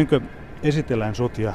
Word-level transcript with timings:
Ehkä 0.00 0.18
niin 0.18 0.28
esitellään 0.62 1.14
sut 1.14 1.38
ja 1.38 1.52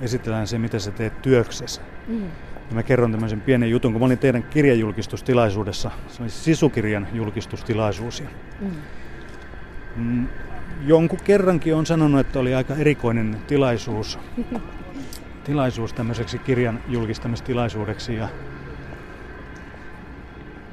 esitellään 0.00 0.46
se, 0.46 0.58
mitä 0.58 0.78
sä 0.78 0.90
teet 0.90 1.22
työksessä. 1.22 1.80
Mm. 2.08 2.22
Ja 2.68 2.74
mä 2.74 2.82
kerron 2.82 3.12
tämmöisen 3.12 3.40
pienen 3.40 3.70
jutun, 3.70 3.92
kun 3.92 4.00
mä 4.00 4.06
olin 4.06 4.18
teidän 4.18 4.42
kirjajulkistustilaisuudessa. 4.42 5.90
Se 6.08 6.22
oli 6.22 6.30
sisukirjan 6.30 7.08
julkistustilaisuus. 7.12 8.20
Ja 8.20 8.28
mm. 8.60 8.70
Mm, 9.96 10.26
jonkun 10.86 11.18
kerrankin 11.24 11.74
on 11.74 11.86
sanonut, 11.86 12.20
että 12.20 12.38
oli 12.38 12.54
aika 12.54 12.74
erikoinen 12.74 13.36
tilaisuus. 13.46 14.18
tilaisuus 15.44 15.92
tämmöiseksi 15.92 16.38
kirjan 16.38 16.80
julkistamistilaisuudeksi. 16.88 18.14
Ja 18.14 18.28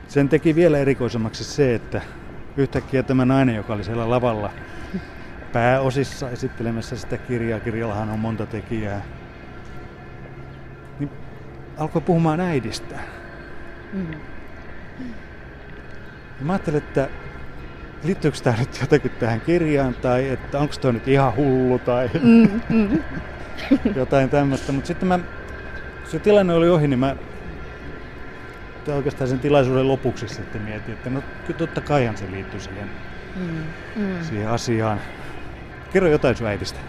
sen 0.07 0.29
teki 0.29 0.55
vielä 0.55 0.77
erikoisemmaksi 0.77 1.43
se, 1.43 1.75
että 1.75 2.01
yhtäkkiä 2.57 3.03
tämä 3.03 3.25
nainen, 3.25 3.55
joka 3.55 3.73
oli 3.73 3.83
siellä 3.83 4.09
lavalla 4.09 4.51
pääosissa 5.53 6.29
esittelemässä 6.29 6.97
sitä 6.97 7.17
kirjaa, 7.17 7.59
kirjallahan 7.59 8.09
on 8.09 8.19
monta 8.19 8.45
tekijää, 8.45 9.01
niin 10.99 11.09
alkoi 11.77 12.01
puhumaan 12.01 12.39
äidistä. 12.39 12.95
Mm. 13.93 14.11
Ja 16.39 16.45
mä 16.45 16.53
ajattelin, 16.53 16.77
että 16.77 17.09
liittyykö 18.03 18.37
tämä 18.43 18.57
nyt 18.57 18.81
jotenkin 18.81 19.11
tähän 19.11 19.41
kirjaan 19.41 19.93
tai 19.93 20.29
että 20.29 20.59
onko 20.59 20.73
tämä 20.81 20.91
nyt 20.91 21.07
ihan 21.07 21.35
hullu 21.35 21.79
tai 21.79 22.09
mm, 22.23 22.61
mm. 22.69 23.03
jotain 23.95 24.29
tämmöistä. 24.29 24.71
Mutta 24.71 24.87
sitten 24.87 25.07
mä, 25.07 25.19
se 26.03 26.19
tilanne 26.19 26.53
oli 26.53 26.69
ohi, 26.69 26.87
niin 26.87 26.99
mä 26.99 27.15
oikeastaan 28.95 29.29
sen 29.29 29.39
tilaisuuden 29.39 29.87
lopuksi 29.87 30.27
sitten 30.27 30.61
mietin, 30.61 30.93
että 30.93 31.09
no 31.09 31.23
totta 31.57 31.81
kaihan 31.81 32.17
se 32.17 32.31
liittyy 32.31 32.59
siihen, 32.59 32.89
mm, 33.35 33.63
mm. 33.95 34.23
siihen 34.23 34.49
asiaan. 34.49 34.99
Kerro 35.93 36.09
jotain 36.09 36.35
sun 36.35 36.47
äidistä. 36.47 36.79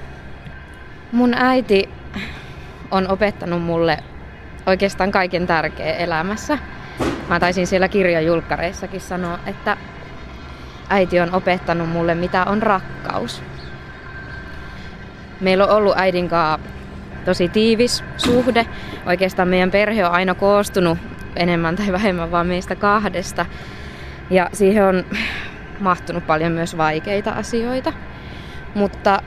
Mun 1.12 1.34
äiti 1.34 1.88
on 2.90 3.08
opettanut 3.08 3.62
mulle 3.62 3.98
oikeastaan 4.66 5.10
kaiken 5.10 5.46
tärkeä 5.46 5.92
elämässä. 5.92 6.58
Mä 7.28 7.40
taisin 7.40 7.66
siellä 7.66 7.88
kirjajulkkareissakin 7.88 9.00
sanoa, 9.00 9.38
että 9.46 9.76
äiti 10.88 11.20
on 11.20 11.34
opettanut 11.34 11.88
mulle, 11.88 12.14
mitä 12.14 12.44
on 12.44 12.62
rakkaus. 12.62 13.42
Meillä 15.40 15.66
on 15.66 15.76
ollut 15.76 15.94
äidin 15.96 16.28
kanssa 16.28 16.70
tosi 17.24 17.48
tiivis 17.48 18.04
suhde. 18.16 18.66
Oikeastaan 19.06 19.48
meidän 19.48 19.70
perhe 19.70 20.06
on 20.06 20.12
aina 20.12 20.34
koostunut 20.34 20.98
enemmän 21.36 21.76
tai 21.76 21.92
vähemmän 21.92 22.30
vaan 22.30 22.46
meistä 22.46 22.76
kahdesta. 22.76 23.46
Ja 24.30 24.50
siihen 24.52 24.84
on 24.84 25.04
mahtunut 25.80 26.26
paljon 26.26 26.52
myös 26.52 26.76
vaikeita 26.76 27.30
asioita. 27.30 27.92
Mutta 28.74 29.22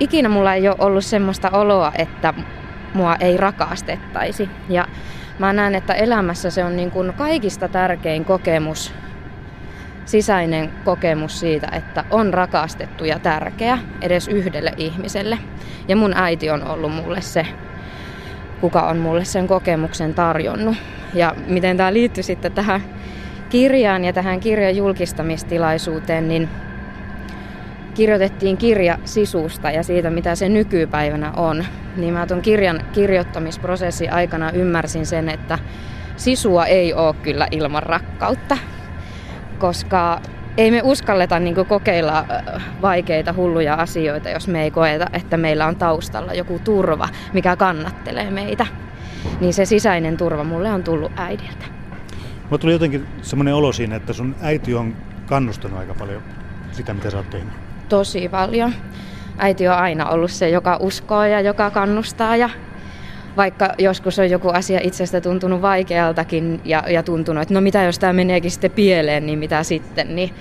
ikinä 0.00 0.28
mulla 0.28 0.54
ei 0.54 0.68
ole 0.68 0.76
ollut 0.78 1.04
semmoista 1.04 1.50
oloa, 1.50 1.92
että 1.98 2.34
mua 2.94 3.16
ei 3.20 3.36
rakastettaisi. 3.36 4.48
Ja 4.68 4.86
mä 5.38 5.52
näen, 5.52 5.74
että 5.74 5.94
elämässä 5.94 6.50
se 6.50 6.64
on 6.64 6.76
niin 6.76 6.90
kuin 6.90 7.12
kaikista 7.12 7.68
tärkein 7.68 8.24
kokemus, 8.24 8.94
sisäinen 10.04 10.70
kokemus 10.84 11.40
siitä, 11.40 11.68
että 11.72 12.04
on 12.10 12.34
rakastettu 12.34 13.04
ja 13.04 13.18
tärkeä 13.18 13.78
edes 14.02 14.28
yhdelle 14.28 14.72
ihmiselle. 14.76 15.38
Ja 15.88 15.96
mun 15.96 16.12
äiti 16.16 16.50
on 16.50 16.68
ollut 16.68 16.94
mulle 16.94 17.20
se, 17.20 17.46
kuka 18.60 18.82
on 18.82 18.96
mulle 18.96 19.24
sen 19.24 19.46
kokemuksen 19.46 20.14
tarjonnut. 20.14 20.76
Ja 21.14 21.34
miten 21.46 21.76
tämä 21.76 21.92
liittyy 21.92 22.22
sitten 22.22 22.52
tähän 22.52 22.80
kirjaan 23.48 24.04
ja 24.04 24.12
tähän 24.12 24.40
kirjan 24.40 24.76
julkistamistilaisuuteen, 24.76 26.28
niin 26.28 26.48
kirjoitettiin 27.94 28.56
kirja 28.56 28.98
sisusta 29.04 29.70
ja 29.70 29.82
siitä, 29.82 30.10
mitä 30.10 30.34
se 30.34 30.48
nykypäivänä 30.48 31.32
on. 31.32 31.64
Niin 31.96 32.14
mä 32.14 32.26
tuon 32.26 32.42
kirjan 32.42 32.80
kirjoittamisprosessi 32.92 34.08
aikana 34.08 34.50
ymmärsin 34.50 35.06
sen, 35.06 35.28
että 35.28 35.58
sisua 36.16 36.66
ei 36.66 36.94
ole 36.94 37.14
kyllä 37.22 37.48
ilman 37.50 37.82
rakkautta, 37.82 38.58
koska 39.58 40.20
ei 40.56 40.70
me 40.70 40.80
uskalleta 40.84 41.38
niin 41.38 41.66
kokeilla 41.66 42.24
vaikeita, 42.82 43.32
hulluja 43.32 43.74
asioita, 43.74 44.30
jos 44.30 44.48
me 44.48 44.62
ei 44.62 44.70
koeta, 44.70 45.06
että 45.12 45.36
meillä 45.36 45.66
on 45.66 45.76
taustalla 45.76 46.34
joku 46.34 46.60
turva, 46.64 47.08
mikä 47.32 47.56
kannattelee 47.56 48.30
meitä. 48.30 48.66
Niin 49.40 49.54
se 49.54 49.64
sisäinen 49.64 50.16
turva 50.16 50.44
mulle 50.44 50.70
on 50.70 50.84
tullut 50.84 51.12
äidiltä. 51.16 51.64
Mulla 52.44 52.58
tuli 52.58 52.72
jotenkin 52.72 53.06
semmoinen 53.22 53.54
olo 53.54 53.72
siinä, 53.72 53.96
että 53.96 54.12
sun 54.12 54.36
äiti 54.40 54.74
on 54.74 54.96
kannustanut 55.26 55.78
aika 55.78 55.94
paljon 55.94 56.22
sitä, 56.72 56.94
mitä 56.94 57.10
sä 57.10 57.16
oot 57.16 57.30
tehnyt 57.30 57.52
tosi 57.88 58.28
paljon. 58.28 58.74
Äiti 59.38 59.68
on 59.68 59.74
aina 59.74 60.10
ollut 60.10 60.30
se, 60.30 60.48
joka 60.48 60.76
uskoo 60.80 61.24
ja 61.24 61.40
joka 61.40 61.70
kannustaa 61.70 62.36
ja 62.36 62.50
vaikka 63.36 63.74
joskus 63.78 64.18
on 64.18 64.30
joku 64.30 64.48
asia 64.48 64.80
itsestä 64.82 65.20
tuntunut 65.20 65.62
vaikealtakin 65.62 66.60
ja, 66.64 66.84
ja 66.88 67.02
tuntunut, 67.02 67.42
että 67.42 67.54
no 67.54 67.60
mitä 67.60 67.82
jos 67.82 67.98
tämä 67.98 68.12
meneekin 68.12 68.50
sitten 68.50 68.70
pieleen, 68.70 69.26
niin 69.26 69.38
mitä 69.38 69.62
sitten, 69.62 70.16
niin 70.16 70.34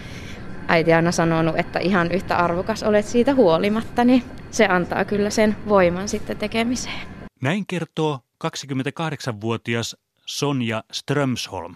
äiti 0.67 0.93
aina 0.93 1.11
sanonut, 1.11 1.59
että 1.59 1.79
ihan 1.79 2.11
yhtä 2.11 2.37
arvokas 2.37 2.83
olet 2.83 3.05
siitä 3.05 3.33
huolimatta, 3.33 4.03
niin 4.03 4.23
se 4.51 4.65
antaa 4.65 5.05
kyllä 5.05 5.29
sen 5.29 5.55
voiman 5.69 6.09
sitten 6.09 6.37
tekemiseen. 6.37 7.07
Näin 7.41 7.65
kertoo 7.67 8.19
28-vuotias 8.45 9.97
Sonja 10.25 10.83
Strömsholm, 10.91 11.75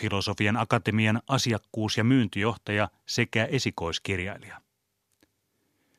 Filosofian 0.00 0.56
Akatemian 0.56 1.22
asiakkuus- 1.28 1.96
ja 1.96 2.04
myyntijohtaja 2.04 2.88
sekä 3.06 3.44
esikoiskirjailija. 3.44 4.60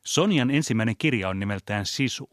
Sonjan 0.09 0.51
ensimmäinen 0.51 0.95
kirja 0.97 1.29
on 1.29 1.39
nimeltään 1.39 1.85
Sisu. 1.85 2.29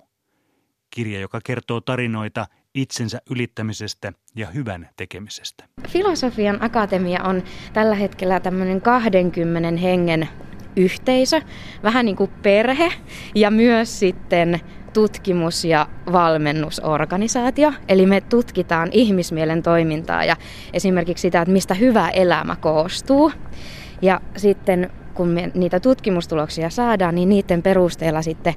Kirja, 0.90 1.20
joka 1.20 1.40
kertoo 1.44 1.80
tarinoita 1.80 2.46
itsensä 2.74 3.20
ylittämisestä 3.30 4.12
ja 4.36 4.46
hyvän 4.46 4.88
tekemisestä. 4.96 5.64
Filosofian 5.88 6.62
akatemia 6.62 7.22
on 7.22 7.42
tällä 7.72 7.94
hetkellä 7.94 8.40
tämmöinen 8.40 8.80
20 8.80 9.80
hengen 9.80 10.28
yhteisö, 10.76 11.40
vähän 11.82 12.06
niin 12.06 12.16
kuin 12.16 12.30
perhe 12.42 12.92
ja 13.34 13.50
myös 13.50 13.98
sitten 13.98 14.60
tutkimus- 14.92 15.64
ja 15.64 15.88
valmennusorganisaatio. 16.12 17.72
Eli 17.88 18.06
me 18.06 18.20
tutkitaan 18.20 18.88
ihmismielen 18.92 19.62
toimintaa 19.62 20.24
ja 20.24 20.36
esimerkiksi 20.72 21.22
sitä, 21.22 21.40
että 21.40 21.52
mistä 21.52 21.74
hyvä 21.74 22.08
elämä 22.08 22.56
koostuu. 22.56 23.32
Ja 24.02 24.20
sitten 24.36 24.90
kun 25.16 25.28
me 25.28 25.50
niitä 25.54 25.80
tutkimustuloksia 25.80 26.70
saadaan, 26.70 27.14
niin 27.14 27.28
niiden 27.28 27.62
perusteella 27.62 28.22
sitten 28.22 28.54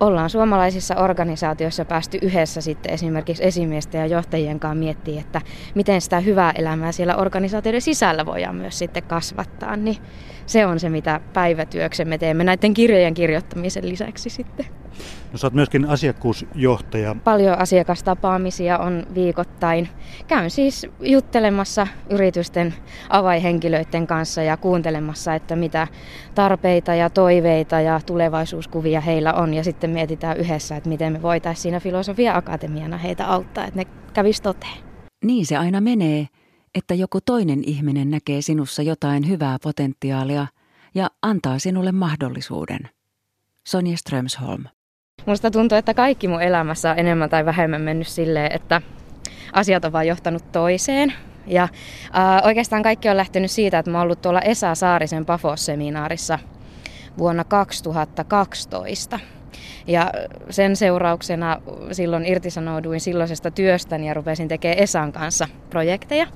ollaan 0.00 0.30
suomalaisissa 0.30 0.96
organisaatioissa 0.96 1.84
päästy 1.84 2.18
yhdessä 2.22 2.60
sitten 2.60 2.92
esimerkiksi 2.92 3.44
esimiesten 3.44 3.98
ja 3.98 4.06
johtajien 4.06 4.60
kanssa 4.60 4.78
miettiä, 4.78 5.20
että 5.20 5.40
miten 5.74 6.00
sitä 6.00 6.20
hyvää 6.20 6.52
elämää 6.56 6.92
siellä 6.92 7.16
organisaatioiden 7.16 7.80
sisällä 7.80 8.26
voidaan 8.26 8.56
myös 8.56 8.78
sitten 8.78 9.02
kasvattaa. 9.02 9.76
Niin 9.76 9.96
se 10.46 10.66
on 10.66 10.80
se, 10.80 10.88
mitä 10.88 11.20
päivätyöksemme 11.32 12.18
teemme 12.18 12.44
näiden 12.44 12.74
kirjojen 12.74 13.14
kirjoittamisen 13.14 13.88
lisäksi 13.88 14.30
sitten. 14.30 14.81
No 15.32 15.38
sä 15.38 15.46
oot 15.46 15.54
myöskin 15.54 15.84
asiakkuusjohtaja. 15.88 17.16
Paljon 17.24 17.58
asiakastapaamisia 17.58 18.78
on 18.78 19.06
viikoittain. 19.14 19.88
Käyn 20.26 20.50
siis 20.50 20.86
juttelemassa 21.00 21.86
yritysten 22.10 22.74
avaihenkilöiden 23.08 24.06
kanssa 24.06 24.42
ja 24.42 24.56
kuuntelemassa, 24.56 25.34
että 25.34 25.56
mitä 25.56 25.88
tarpeita 26.34 26.94
ja 26.94 27.10
toiveita 27.10 27.80
ja 27.80 28.00
tulevaisuuskuvia 28.06 29.00
heillä 29.00 29.32
on. 29.32 29.54
Ja 29.54 29.64
sitten 29.64 29.90
mietitään 29.90 30.36
yhdessä, 30.36 30.76
että 30.76 30.88
miten 30.88 31.12
me 31.12 31.22
voitaisiin 31.22 31.62
siinä 31.62 31.80
Filosofia 31.80 32.36
Akatemiana 32.36 32.96
heitä 32.96 33.26
auttaa, 33.26 33.64
että 33.64 33.80
ne 33.80 33.86
kävisi 34.12 34.42
toteen. 34.42 34.78
Niin 35.24 35.46
se 35.46 35.56
aina 35.56 35.80
menee, 35.80 36.28
että 36.74 36.94
joku 36.94 37.20
toinen 37.20 37.62
ihminen 37.66 38.10
näkee 38.10 38.42
sinussa 38.42 38.82
jotain 38.82 39.28
hyvää 39.28 39.58
potentiaalia 39.62 40.46
ja 40.94 41.10
antaa 41.22 41.58
sinulle 41.58 41.92
mahdollisuuden. 41.92 42.80
Sonja 43.66 43.96
Strömsholm. 43.96 44.64
Musta 45.26 45.50
tuntuu, 45.50 45.78
että 45.78 45.94
kaikki 45.94 46.28
mun 46.28 46.42
elämässä 46.42 46.90
on 46.90 46.98
enemmän 46.98 47.30
tai 47.30 47.44
vähemmän 47.44 47.80
mennyt 47.80 48.08
silleen, 48.08 48.52
että 48.52 48.82
asiat 49.52 49.84
on 49.84 49.92
vaan 49.92 50.06
johtanut 50.06 50.52
toiseen. 50.52 51.12
Ja 51.46 51.62
äh, 51.62 51.70
oikeastaan 52.44 52.82
kaikki 52.82 53.08
on 53.08 53.16
lähtenyt 53.16 53.50
siitä, 53.50 53.78
että 53.78 53.90
mä 53.90 53.98
oon 53.98 54.04
ollut 54.04 54.22
tuolla 54.22 54.40
Esa 54.40 54.74
Saarisen 54.74 55.26
Pafos-seminaarissa 55.26 56.38
vuonna 57.18 57.44
2012. 57.44 59.18
Ja 59.86 60.10
sen 60.50 60.76
seurauksena 60.76 61.60
silloin 61.92 62.26
irtisanouduin 62.26 63.00
silloisesta 63.00 63.50
työstäni 63.50 64.08
ja 64.08 64.14
rupesin 64.14 64.48
tekemään 64.48 64.78
Esan 64.78 65.12
kanssa 65.12 65.48
projekteja, 65.70 66.26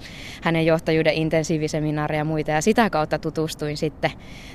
hänen 0.42 0.66
johtajuuden 0.66 1.14
intensiiviseminaareja 1.14 2.20
ja 2.20 2.24
muita. 2.24 2.50
Ja 2.50 2.60
sitä 2.60 2.90
kautta 2.90 3.18
tutustuin 3.18 3.76
sitten 3.76 4.10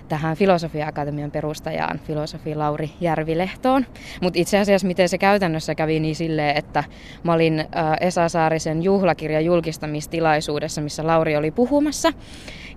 tähän 0.08 0.38
Filosofia-akatemian 0.38 1.32
perustajaan, 1.32 2.00
filosofi 2.00 2.56
Lauri 2.56 2.90
Järvilehtoon. 3.02 3.86
Mutta 4.22 4.40
itse 4.40 4.60
asiassa 4.60 4.88
miten 4.88 5.10
se 5.10 5.18
käytännössä 5.18 5.76
kävi 5.76 6.00
niin 6.00 6.16
silleen, 6.16 6.58
että 6.58 6.84
mä 7.24 7.34
olin 7.34 7.66
Esa 8.02 8.30
Saarisen 8.30 8.84
juhlakirjan 8.84 9.46
julkistamistilaisuudessa, 9.46 10.82
missä 10.82 11.08
Lauri 11.08 11.36
oli 11.36 11.52
puhumassa. 11.52 12.14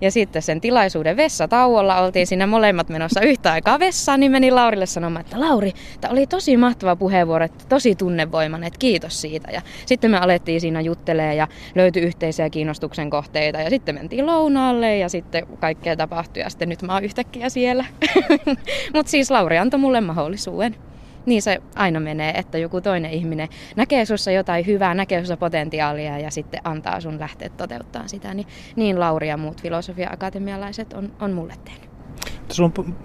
Ja 0.01 0.11
sitten 0.11 0.41
sen 0.41 0.61
tilaisuuden 0.61 1.17
vessatauolla 1.17 2.01
oltiin 2.01 2.27
siinä 2.27 2.47
molemmat 2.47 2.89
menossa 2.89 3.21
yhtä 3.21 3.51
aikaa 3.51 3.79
vessaan, 3.79 4.19
niin 4.19 4.31
meni 4.31 4.51
Laurille 4.51 4.85
sanomaan, 4.85 5.25
että 5.25 5.39
Lauri, 5.39 5.71
tämä 6.01 6.11
oli 6.11 6.27
tosi 6.27 6.57
mahtava 6.57 6.95
puheenvuoro, 6.95 7.45
että 7.45 7.65
tosi 7.69 7.95
tunnevoimainen, 7.95 8.67
että 8.67 8.79
kiitos 8.79 9.21
siitä. 9.21 9.51
Ja 9.51 9.61
sitten 9.85 10.11
me 10.11 10.17
alettiin 10.17 10.61
siinä 10.61 10.81
juttelee 10.81 11.35
ja 11.35 11.47
löytyi 11.75 12.01
yhteisiä 12.01 12.49
kiinnostuksen 12.49 13.09
kohteita 13.09 13.61
ja 13.61 13.69
sitten 13.69 13.95
mentiin 13.95 14.25
lounaalle 14.25 14.97
ja 14.97 15.09
sitten 15.09 15.47
kaikkea 15.59 15.95
tapahtui 15.95 16.43
ja 16.43 16.49
sitten 16.49 16.69
nyt 16.69 16.81
mä 16.81 16.93
oon 16.93 17.03
yhtäkkiä 17.03 17.49
siellä. 17.49 17.85
Mutta 18.93 19.09
siis 19.09 19.31
Lauri 19.31 19.57
antoi 19.57 19.79
mulle 19.79 20.01
mahdollisuuden 20.01 20.75
niin 21.25 21.41
se 21.41 21.61
aina 21.75 21.99
menee, 21.99 22.31
että 22.31 22.57
joku 22.57 22.81
toinen 22.81 23.11
ihminen 23.11 23.49
näkee 23.75 24.05
sussa 24.05 24.31
jotain 24.31 24.65
hyvää, 24.65 24.93
näkee 24.93 25.19
sussa 25.19 25.37
potentiaalia 25.37 26.19
ja 26.19 26.31
sitten 26.31 26.61
antaa 26.63 27.01
sun 27.01 27.19
lähteä 27.19 27.49
toteuttaa 27.49 28.07
sitä. 28.07 28.33
Niin, 28.33 28.47
niin 28.75 28.99
Lauri 28.99 29.29
ja 29.29 29.37
muut 29.37 29.61
filosofia-akatemialaiset 29.61 30.93
on, 30.93 31.11
on 31.19 31.31
mulle 31.31 31.53
tehnyt. 31.65 31.89
Sulla 32.51 32.71
on 32.77 32.95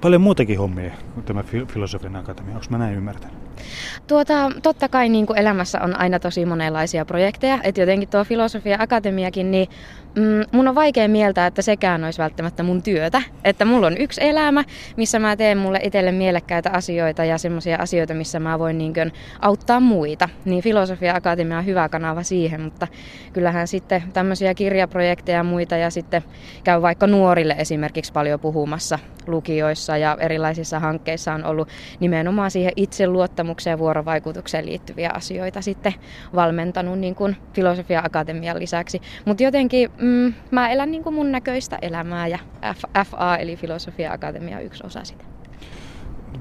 paljon 0.00 0.20
muutakin 0.20 0.58
hommia 0.58 0.90
kuin 1.14 1.24
tämä 1.24 1.44
filosofian 1.68 2.16
akatemia. 2.16 2.54
Onko 2.54 2.66
mä 2.70 2.78
näin 2.78 2.94
ymmärtänyt? 2.94 3.44
Tuota, 4.06 4.52
totta 4.62 4.88
kai 4.88 5.08
niin 5.08 5.26
kuin 5.26 5.38
elämässä 5.38 5.80
on 5.80 6.00
aina 6.00 6.18
tosi 6.18 6.46
monenlaisia 6.46 7.04
projekteja. 7.04 7.58
Että 7.62 7.80
jotenkin 7.80 8.08
tuo 8.08 8.24
filosofia 8.24 8.76
akatemiakin, 8.80 9.50
niin 9.50 9.68
mm, 10.14 10.44
mun 10.52 10.68
on 10.68 10.74
vaikea 10.74 11.08
mieltää, 11.08 11.46
että 11.46 11.62
sekään 11.62 12.04
olisi 12.04 12.18
välttämättä 12.18 12.62
mun 12.62 12.82
työtä. 12.82 13.22
Että 13.44 13.64
mulla 13.64 13.86
on 13.86 13.98
yksi 13.98 14.24
elämä, 14.24 14.64
missä 14.96 15.18
mä 15.18 15.36
teen 15.36 15.58
mulle 15.58 15.80
itselle 15.82 16.12
mielekkäitä 16.12 16.70
asioita 16.70 17.24
ja 17.24 17.38
semmoisia 17.38 17.76
asioita, 17.76 18.14
missä 18.14 18.40
mä 18.40 18.58
voin 18.58 18.78
niin 18.78 18.94
kuin, 18.94 19.12
auttaa 19.40 19.80
muita. 19.80 20.28
Niin 20.44 20.62
Filosofia 20.62 21.14
Akatemia 21.14 21.58
on 21.58 21.66
hyvä 21.66 21.88
kanava 21.88 22.22
siihen, 22.22 22.60
mutta 22.60 22.86
kyllähän 23.32 23.68
sitten 23.68 24.02
tämmöisiä 24.12 24.54
kirjaprojekteja 24.54 25.38
ja 25.38 25.44
muita 25.44 25.76
ja 25.76 25.90
sitten 25.90 26.22
käy 26.64 26.82
vaikka 26.82 27.06
nuorille 27.06 27.54
esimerkiksi 27.58 28.12
paljon 28.12 28.40
puhumassa 28.40 28.98
lukioissa 29.26 29.96
ja 29.96 30.16
erilaisissa 30.20 30.80
hankkeissa 30.80 31.32
on 31.32 31.44
ollut 31.44 31.68
nimenomaan 32.00 32.50
siihen 32.50 32.72
itseluottamukseen 32.76 33.72
ja 33.72 33.78
vuorovaikutukseen 33.78 34.66
liittyviä 34.66 35.10
asioita 35.14 35.62
sitten 35.62 35.94
valmentanut 36.34 36.98
niin 36.98 37.14
kuin 37.14 37.36
Filosofia 37.52 38.02
Akatemian 38.04 38.58
lisäksi. 38.58 39.00
Mutta 39.24 39.42
jotenkin 39.42 39.90
mm, 40.04 40.34
mä 40.50 40.68
elän 40.68 40.90
niin 40.90 41.02
kuin 41.02 41.14
mun 41.14 41.32
näköistä 41.32 41.78
elämää 41.82 42.26
ja 42.26 42.38
FA 43.06 43.36
eli 43.36 43.56
Filosofia 43.56 44.12
Akatemia 44.12 44.56
on 44.56 44.64
yksi 44.64 44.86
osa 44.86 45.04
sitä. 45.04 45.24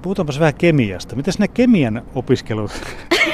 Puhutaanpas 0.02 0.40
vähän 0.40 0.54
kemiasta. 0.54 1.16
Miten 1.16 1.34
ne 1.40 1.48
kemian 1.48 2.02
opiskelut? 2.16 2.72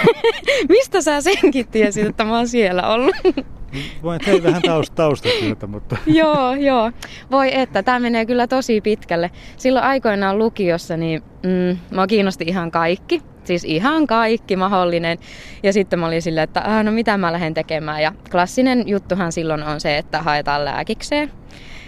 Mistä 0.69 1.01
sä 1.01 1.21
senkin 1.21 1.67
tiesit, 1.67 2.07
että 2.07 2.23
mä 2.23 2.37
oon 2.37 2.47
siellä 2.47 2.87
ollut? 2.87 3.15
Voin 4.03 4.21
tehdä 4.25 4.43
vähän 4.43 4.61
taust- 4.61 4.93
taustatyötä, 4.95 5.67
mutta... 5.67 5.97
joo, 6.21 6.53
joo. 6.53 6.91
Voi 7.31 7.55
että, 7.55 7.83
tämä 7.83 7.99
menee 7.99 8.25
kyllä 8.25 8.47
tosi 8.47 8.81
pitkälle. 8.81 9.31
Silloin 9.57 9.85
aikoinaan 9.85 10.37
lukiossa, 10.37 10.97
niin 10.97 11.23
mm, 11.43 11.77
mä 11.95 12.07
kiinnosti 12.07 12.43
ihan 12.47 12.71
kaikki. 12.71 13.21
Siis 13.49 13.63
ihan 13.63 14.07
kaikki 14.07 14.55
mahdollinen. 14.55 15.17
Ja 15.63 15.73
sitten 15.73 15.99
mä 15.99 16.07
olin 16.07 16.21
silleen, 16.21 16.43
että 16.43 16.61
ah, 16.65 16.83
no 16.83 16.91
mitä 16.91 17.17
mä 17.17 17.33
lähden 17.33 17.53
tekemään. 17.53 18.01
Ja 18.01 18.13
klassinen 18.31 18.87
juttuhan 18.87 19.31
silloin 19.31 19.63
on 19.63 19.79
se, 19.79 19.97
että 19.97 20.21
haetaan 20.21 20.65
lääkikseen. 20.65 21.31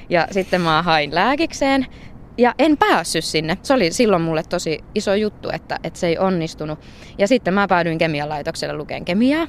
Ja 0.09 0.27
sitten 0.31 0.61
mä 0.61 0.81
hain 0.81 1.15
lääkikseen. 1.15 1.85
Ja 2.37 2.53
en 2.59 2.77
päässyt 2.77 3.25
sinne. 3.25 3.57
Se 3.63 3.73
oli 3.73 3.91
silloin 3.91 4.21
mulle 4.21 4.43
tosi 4.43 4.79
iso 4.95 5.13
juttu, 5.13 5.49
että, 5.53 5.79
että 5.83 5.99
se 5.99 6.07
ei 6.07 6.17
onnistunut. 6.17 6.79
Ja 7.17 7.27
sitten 7.27 7.53
mä 7.53 7.67
päädyin 7.67 7.97
kemialaitokselle 7.97 8.77
lukeen 8.77 9.05
kemiaa. 9.05 9.47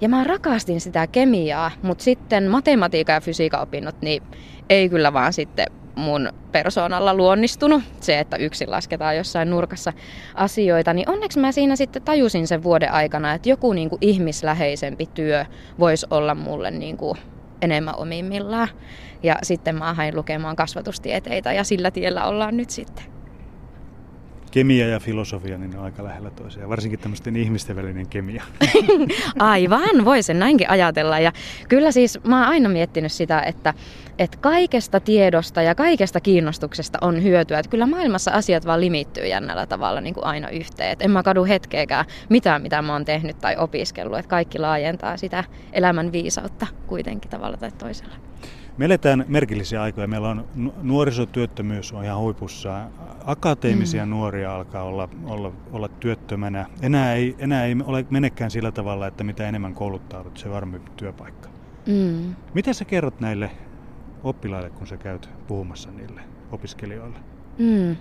Ja 0.00 0.08
mä 0.08 0.24
rakastin 0.24 0.80
sitä 0.80 1.06
kemiaa, 1.06 1.70
mutta 1.82 2.04
sitten 2.04 2.50
matematiikan 2.50 3.14
ja 3.14 3.20
fysiikan 3.20 3.60
opinnot, 3.60 4.02
niin 4.02 4.22
ei 4.70 4.88
kyllä 4.88 5.12
vaan 5.12 5.32
sitten 5.32 5.66
mun 5.94 6.28
persoonalla 6.52 7.14
luonnistunut. 7.14 7.82
Se, 8.00 8.18
että 8.18 8.36
yksin 8.36 8.70
lasketaan 8.70 9.16
jossain 9.16 9.50
nurkassa 9.50 9.92
asioita, 10.34 10.92
niin 10.92 11.10
onneksi 11.10 11.38
mä 11.38 11.52
siinä 11.52 11.76
sitten 11.76 12.02
tajusin 12.02 12.46
sen 12.46 12.62
vuoden 12.62 12.92
aikana, 12.92 13.32
että 13.32 13.48
joku 13.48 13.72
niin 13.72 13.90
kuin 13.90 13.98
ihmisläheisempi 14.00 15.08
työ 15.14 15.44
voisi 15.78 16.06
olla 16.10 16.34
mulle 16.34 16.70
niin 16.70 16.96
kuin 16.96 17.18
enemmän 17.62 17.94
omimmillaan. 17.96 18.68
Ja 19.22 19.36
sitten 19.42 19.74
mä 19.76 19.94
hain 19.94 20.16
lukemaan 20.16 20.56
kasvatustieteitä 20.56 21.52
ja 21.52 21.64
sillä 21.64 21.90
tiellä 21.90 22.24
ollaan 22.24 22.56
nyt 22.56 22.70
sitten. 22.70 23.13
Kemia 24.54 24.88
ja 24.88 25.00
filosofia, 25.00 25.58
niin 25.58 25.70
ne 25.70 25.78
on 25.78 25.84
aika 25.84 26.04
lähellä 26.04 26.30
toisiaan, 26.30 26.70
varsinkin 26.70 26.98
tämmöisten 26.98 27.36
ihmisten 27.36 27.76
välinen 27.76 28.06
kemia. 28.06 28.42
Aivan, 29.38 30.04
voi 30.04 30.22
sen 30.22 30.38
näinkin 30.38 30.70
ajatella. 30.70 31.18
Ja 31.18 31.32
kyllä 31.68 31.92
siis 31.92 32.18
mä 32.24 32.38
oon 32.38 32.48
aina 32.48 32.68
miettinyt 32.68 33.12
sitä, 33.12 33.40
että, 33.40 33.74
että 34.18 34.38
kaikesta 34.40 35.00
tiedosta 35.00 35.62
ja 35.62 35.74
kaikesta 35.74 36.20
kiinnostuksesta 36.20 36.98
on 37.00 37.22
hyötyä. 37.22 37.58
Että 37.58 37.70
kyllä 37.70 37.86
maailmassa 37.86 38.30
asiat 38.30 38.66
vaan 38.66 38.80
limittyy 38.80 39.26
jännällä 39.26 39.66
tavalla 39.66 40.00
niin 40.00 40.14
kuin 40.14 40.24
aina 40.24 40.48
yhteen. 40.48 40.90
Et 40.90 41.02
en 41.02 41.10
mä 41.10 41.22
kadu 41.22 41.44
hetkeäkään 41.44 42.04
mitään, 42.28 42.62
mitä 42.62 42.82
mä 42.82 42.92
oon 42.92 43.04
tehnyt 43.04 43.38
tai 43.38 43.56
opiskellut. 43.56 44.18
Että 44.18 44.30
kaikki 44.30 44.58
laajentaa 44.58 45.16
sitä 45.16 45.44
elämän 45.72 46.12
viisautta 46.12 46.66
kuitenkin 46.86 47.30
tavalla 47.30 47.56
tai 47.56 47.70
toisella. 47.78 48.14
Me 48.76 48.84
eletään 48.84 49.24
merkillisiä 49.28 49.82
aikoja. 49.82 50.06
Meillä 50.06 50.28
on 50.28 50.44
nuorisotyöttömyys 50.82 51.92
on 51.92 52.04
ihan 52.04 52.18
huipussa. 52.18 52.86
Akateemisia 53.24 54.06
mm. 54.06 54.10
nuoria 54.10 54.56
alkaa 54.56 54.82
olla, 54.82 55.08
olla, 55.24 55.52
olla 55.72 55.88
työttömänä. 55.88 56.66
Enää 56.82 57.14
ei, 57.14 57.36
enää 57.38 57.64
ei 57.64 57.76
ole 57.84 58.06
menekään 58.10 58.50
sillä 58.50 58.72
tavalla, 58.72 59.06
että 59.06 59.24
mitä 59.24 59.48
enemmän 59.48 59.74
kouluttaudut, 59.74 60.38
se 60.38 60.50
varmempi 60.50 60.90
työpaikka. 60.96 61.48
Mm. 61.86 62.34
Mitä 62.54 62.72
sä 62.72 62.84
kerrot 62.84 63.20
näille 63.20 63.50
oppilaille, 64.24 64.70
kun 64.70 64.86
sä 64.86 64.96
käyt 64.96 65.30
puhumassa 65.46 65.90
niille 65.90 66.20
opiskelijoille? 66.52 67.18
Mm. 67.58 67.96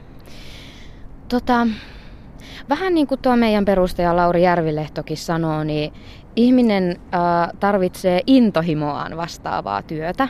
Tota, 1.30 1.68
vähän 2.70 2.94
niin 2.94 3.08
kuin 3.08 3.22
tuo 3.22 3.36
meidän 3.36 3.66
perustaja 3.66 4.16
Lauri 4.16 4.44
Järvilehtokin 4.44 5.18
sanoo, 5.18 5.64
niin 5.64 5.94
ihminen 6.36 6.90
äh, 6.92 7.50
tarvitsee 7.60 8.22
intohimoaan 8.28 9.18
vastaavaa 9.18 9.81
työtä. 9.81 10.28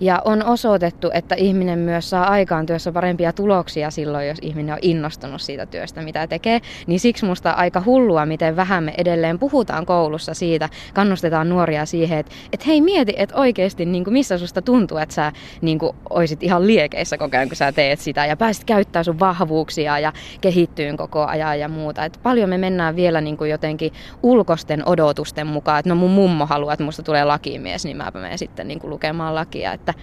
Ja 0.00 0.22
on 0.24 0.44
osoitettu, 0.44 1.10
että 1.14 1.34
ihminen 1.34 1.78
myös 1.78 2.10
saa 2.10 2.28
aikaan 2.28 2.66
työssä 2.66 2.92
parempia 2.92 3.32
tuloksia 3.32 3.90
silloin, 3.90 4.28
jos 4.28 4.38
ihminen 4.42 4.72
on 4.72 4.78
innostunut 4.82 5.40
siitä 5.40 5.66
työstä, 5.66 6.02
mitä 6.02 6.26
tekee. 6.26 6.60
Niin 6.86 7.00
siksi 7.00 7.24
musta 7.24 7.50
aika 7.50 7.82
hullua, 7.86 8.26
miten 8.26 8.56
vähän 8.56 8.84
me 8.84 8.94
edelleen 8.98 9.38
puhutaan 9.38 9.86
koulussa 9.86 10.34
siitä, 10.34 10.68
kannustetaan 10.94 11.48
nuoria 11.48 11.86
siihen, 11.86 12.18
että, 12.18 12.32
että 12.52 12.66
hei 12.66 12.80
mieti, 12.80 13.14
että 13.16 13.36
oikeasti 13.36 13.86
niin 13.86 14.04
kuin 14.04 14.12
missä 14.12 14.38
susta 14.38 14.62
tuntuu, 14.62 14.98
että 14.98 15.14
sä 15.14 15.32
niin 15.60 15.78
kuin, 15.78 15.96
oisit 16.10 16.42
ihan 16.42 16.66
liekeissä 16.66 17.18
koko 17.18 17.36
ajan, 17.36 17.48
kun 17.48 17.56
sä 17.56 17.72
teet 17.72 18.00
sitä 18.00 18.26
ja 18.26 18.36
pääsit 18.36 18.64
käyttämään 18.64 19.04
sun 19.04 19.20
vahvuuksia 19.20 19.98
ja 19.98 20.12
kehittyyn 20.40 20.96
koko 20.96 21.26
ajan 21.26 21.60
ja 21.60 21.68
muuta. 21.68 22.04
Et 22.04 22.20
paljon 22.22 22.48
me 22.48 22.58
mennään 22.58 22.96
vielä 22.96 23.20
niin 23.20 23.36
kuin 23.36 23.50
jotenkin 23.50 23.92
ulkosten 24.22 24.88
odotusten 24.88 25.46
mukaan, 25.46 25.78
että 25.78 25.88
no 25.88 25.94
mun 25.94 26.10
mummo 26.10 26.46
haluaa, 26.46 26.72
että 26.72 26.84
musta 26.84 27.02
tulee 27.02 27.24
lakimies, 27.24 27.84
niin 27.84 27.96
mä 27.96 28.10
menen 28.14 28.38
sitten 28.38 28.68
niin 28.68 28.80
kuin 28.80 28.90
lukemaan 28.90 29.34
lakia. 29.34 29.72
Että 29.72 29.89
että, 29.90 30.02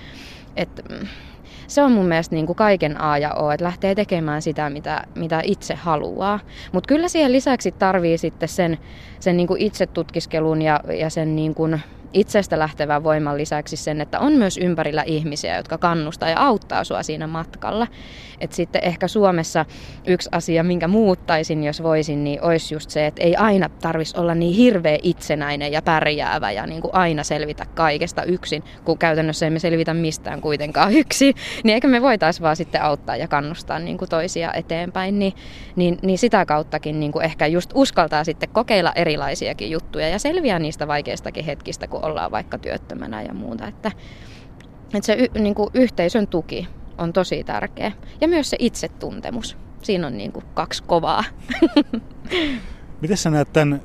että 0.56 0.96
mm, 0.96 1.08
se 1.67 1.82
on 1.82 1.91
mun 1.91 2.06
mielestä 2.06 2.36
niin 2.36 2.46
kuin 2.46 2.56
kaiken 2.56 3.01
A 3.01 3.17
ja 3.17 3.34
O, 3.34 3.51
että 3.51 3.63
lähtee 3.63 3.96
tekemään 3.96 4.41
sitä, 4.41 4.70
mitä, 4.70 5.03
mitä 5.15 5.41
itse 5.44 5.75
haluaa. 5.75 6.39
Mutta 6.72 6.88
kyllä 6.88 7.08
siihen 7.08 7.32
lisäksi 7.32 7.72
tarvii 7.72 8.17
sitten 8.17 8.50
sen, 8.50 8.77
sen 9.20 9.38
niin 9.38 9.48
kuin 9.48 9.62
itsetutkiskelun 9.62 10.62
ja, 10.62 10.79
ja 11.00 11.10
sen 11.10 11.36
niin 11.36 11.56
kuin 11.56 11.82
itsestä 12.14 12.60
lähtevän 12.60 13.04
voiman 13.04 13.38
lisäksi 13.38 13.78
sen, 13.78 14.02
että 14.02 14.20
on 14.20 14.34
myös 14.34 14.58
ympärillä 14.58 15.04
ihmisiä, 15.04 15.58
jotka 15.58 15.78
kannustaa 15.78 16.30
ja 16.30 16.40
auttaa 16.40 16.84
sua 16.84 17.04
siinä 17.04 17.28
matkalla. 17.28 17.88
Et 18.42 18.54
sitten 18.54 18.84
ehkä 18.84 19.08
Suomessa 19.08 19.66
yksi 20.08 20.30
asia, 20.32 20.64
minkä 20.64 20.88
muuttaisin, 20.88 21.64
jos 21.64 21.84
voisin, 21.84 22.24
niin 22.24 22.42
olisi 22.42 22.76
just 22.76 22.90
se, 22.90 23.08
että 23.08 23.24
ei 23.24 23.36
aina 23.36 23.70
tarvitsisi 23.70 24.20
olla 24.20 24.36
niin 24.36 24.56
hirveä 24.56 24.98
itsenäinen 25.04 25.72
ja 25.72 25.82
pärjäävä 25.82 26.52
ja 26.52 26.68
niin 26.68 26.82
kuin 26.82 26.96
aina 26.96 27.24
selvitä 27.24 27.66
kaikesta 27.76 28.24
yksin, 28.24 28.64
kun 28.86 28.98
käytännössä 28.98 29.48
emme 29.48 29.60
selvitä 29.60 29.94
mistään 29.94 30.42
kuitenkaan 30.42 30.94
yksin. 31.02 31.36
Niin 31.64 31.74
eikä 31.74 31.88
me 31.88 32.02
voitaisiin 32.02 32.44
vaan 32.44 32.56
sitten 32.56 32.82
auttaa 32.82 33.16
ja 33.16 33.28
kannustaa 33.28 33.80
niin 33.80 33.98
kuin 33.98 34.10
toisia 34.10 34.54
eteenpäin, 34.54 35.20
niin, 35.20 35.34
niin, 35.76 35.98
niin 36.02 36.18
sitä 36.18 36.46
kauttakin 36.46 37.00
niin 37.00 37.12
kuin 37.12 37.26
ehkä 37.26 37.48
just 37.48 37.72
uskaltaa 37.74 38.24
sitten 38.24 38.50
kokeilla 38.50 38.92
erilaisiakin 38.96 39.72
juttuja 39.72 40.10
ja 40.10 40.20
selviää 40.20 40.60
niistä 40.60 40.88
vaikeistakin 40.88 41.46
hetkistä, 41.46 41.88
kun 41.88 41.97
ollaan 42.06 42.32
vaikka 42.32 42.58
työttömänä 42.58 43.22
ja 43.22 43.34
muuta. 43.34 43.68
Että, 43.68 43.92
että 44.94 45.06
se 45.06 45.13
y, 45.13 45.39
niin 45.39 45.56
kuin 45.56 45.70
yhteisön 45.74 46.27
tuki 46.27 46.68
on 46.98 47.13
tosi 47.13 47.44
tärkeä. 47.44 47.92
Ja 48.22 48.27
myös 48.27 48.50
se 48.50 48.58
itsetuntemus. 48.60 49.58
Siinä 49.82 50.08
on 50.08 50.18
niin 50.18 50.32
kuin 50.32 50.46
kaksi 50.54 50.84
kovaa. 50.84 51.24
Miten 53.01 53.18
sä 53.18 53.30
näet 53.30 53.54
tämän 53.54 53.82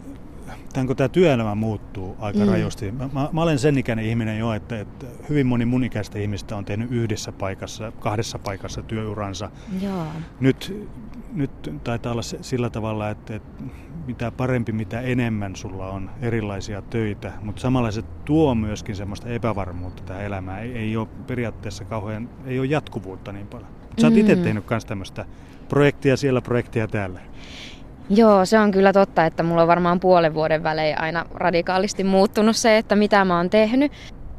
tämän, 0.72 0.96
tämä 0.96 1.08
työelämä 1.08 1.54
muuttuu 1.54 2.16
aika 2.18 2.38
mm. 2.38 2.48
rajusti. 2.48 2.92
Mä, 2.92 3.08
mä, 3.12 3.28
mä 3.32 3.42
olen 3.42 3.58
sen 3.58 3.78
ikäinen 3.78 4.04
ihminen 4.04 4.38
jo, 4.38 4.52
että, 4.52 4.80
että 4.80 5.06
hyvin 5.28 5.46
moni 5.46 5.64
mun 5.64 5.84
ikäistä 5.84 6.18
ihmistä 6.18 6.56
on 6.56 6.64
tehnyt 6.64 6.90
yhdessä 6.90 7.32
paikassa, 7.32 7.92
kahdessa 8.00 8.38
paikassa 8.38 8.82
työuransa. 8.82 9.50
Joo. 9.80 10.06
Nyt, 10.40 10.88
nyt 11.32 11.50
taitaa 11.84 12.12
olla 12.12 12.22
sillä 12.22 12.70
tavalla, 12.70 13.10
että, 13.10 13.34
että 13.34 13.64
mitä 14.06 14.30
parempi, 14.30 14.72
mitä 14.72 15.00
enemmän 15.00 15.56
sulla 15.56 15.88
on 15.88 16.10
erilaisia 16.22 16.82
töitä, 16.82 17.32
mutta 17.42 17.60
samalla 17.60 17.90
se 17.90 18.02
tuo 18.24 18.54
myöskin 18.54 18.96
semmoista 18.96 19.28
epävarmuutta 19.28 20.02
tähän 20.02 20.24
elämään. 20.24 20.62
Ei, 20.62 20.72
ei 20.72 20.96
ole 20.96 21.08
periaatteessa 21.26 21.84
kauhean, 21.84 22.28
ei 22.46 22.58
ole 22.58 22.66
jatkuvuutta 22.66 23.32
niin 23.32 23.46
paljon. 23.46 23.68
Sä 24.00 24.06
oot 24.06 24.14
mm. 24.14 24.20
itse 24.20 24.36
tehnyt 24.36 24.70
myös 24.70 24.84
tämmöistä 24.84 25.24
projektia 25.68 26.16
siellä, 26.16 26.40
projektia 26.40 26.88
täällä. 26.88 27.20
Joo, 28.14 28.44
se 28.46 28.58
on 28.58 28.70
kyllä 28.70 28.92
totta, 28.92 29.26
että 29.26 29.42
mulla 29.42 29.62
on 29.62 29.68
varmaan 29.68 30.00
puolen 30.00 30.34
vuoden 30.34 30.62
välein 30.62 31.00
aina 31.00 31.24
radikaalisti 31.34 32.04
muuttunut 32.04 32.56
se, 32.56 32.78
että 32.78 32.96
mitä 32.96 33.24
mä 33.24 33.36
oon 33.36 33.50
tehnyt. 33.50 33.92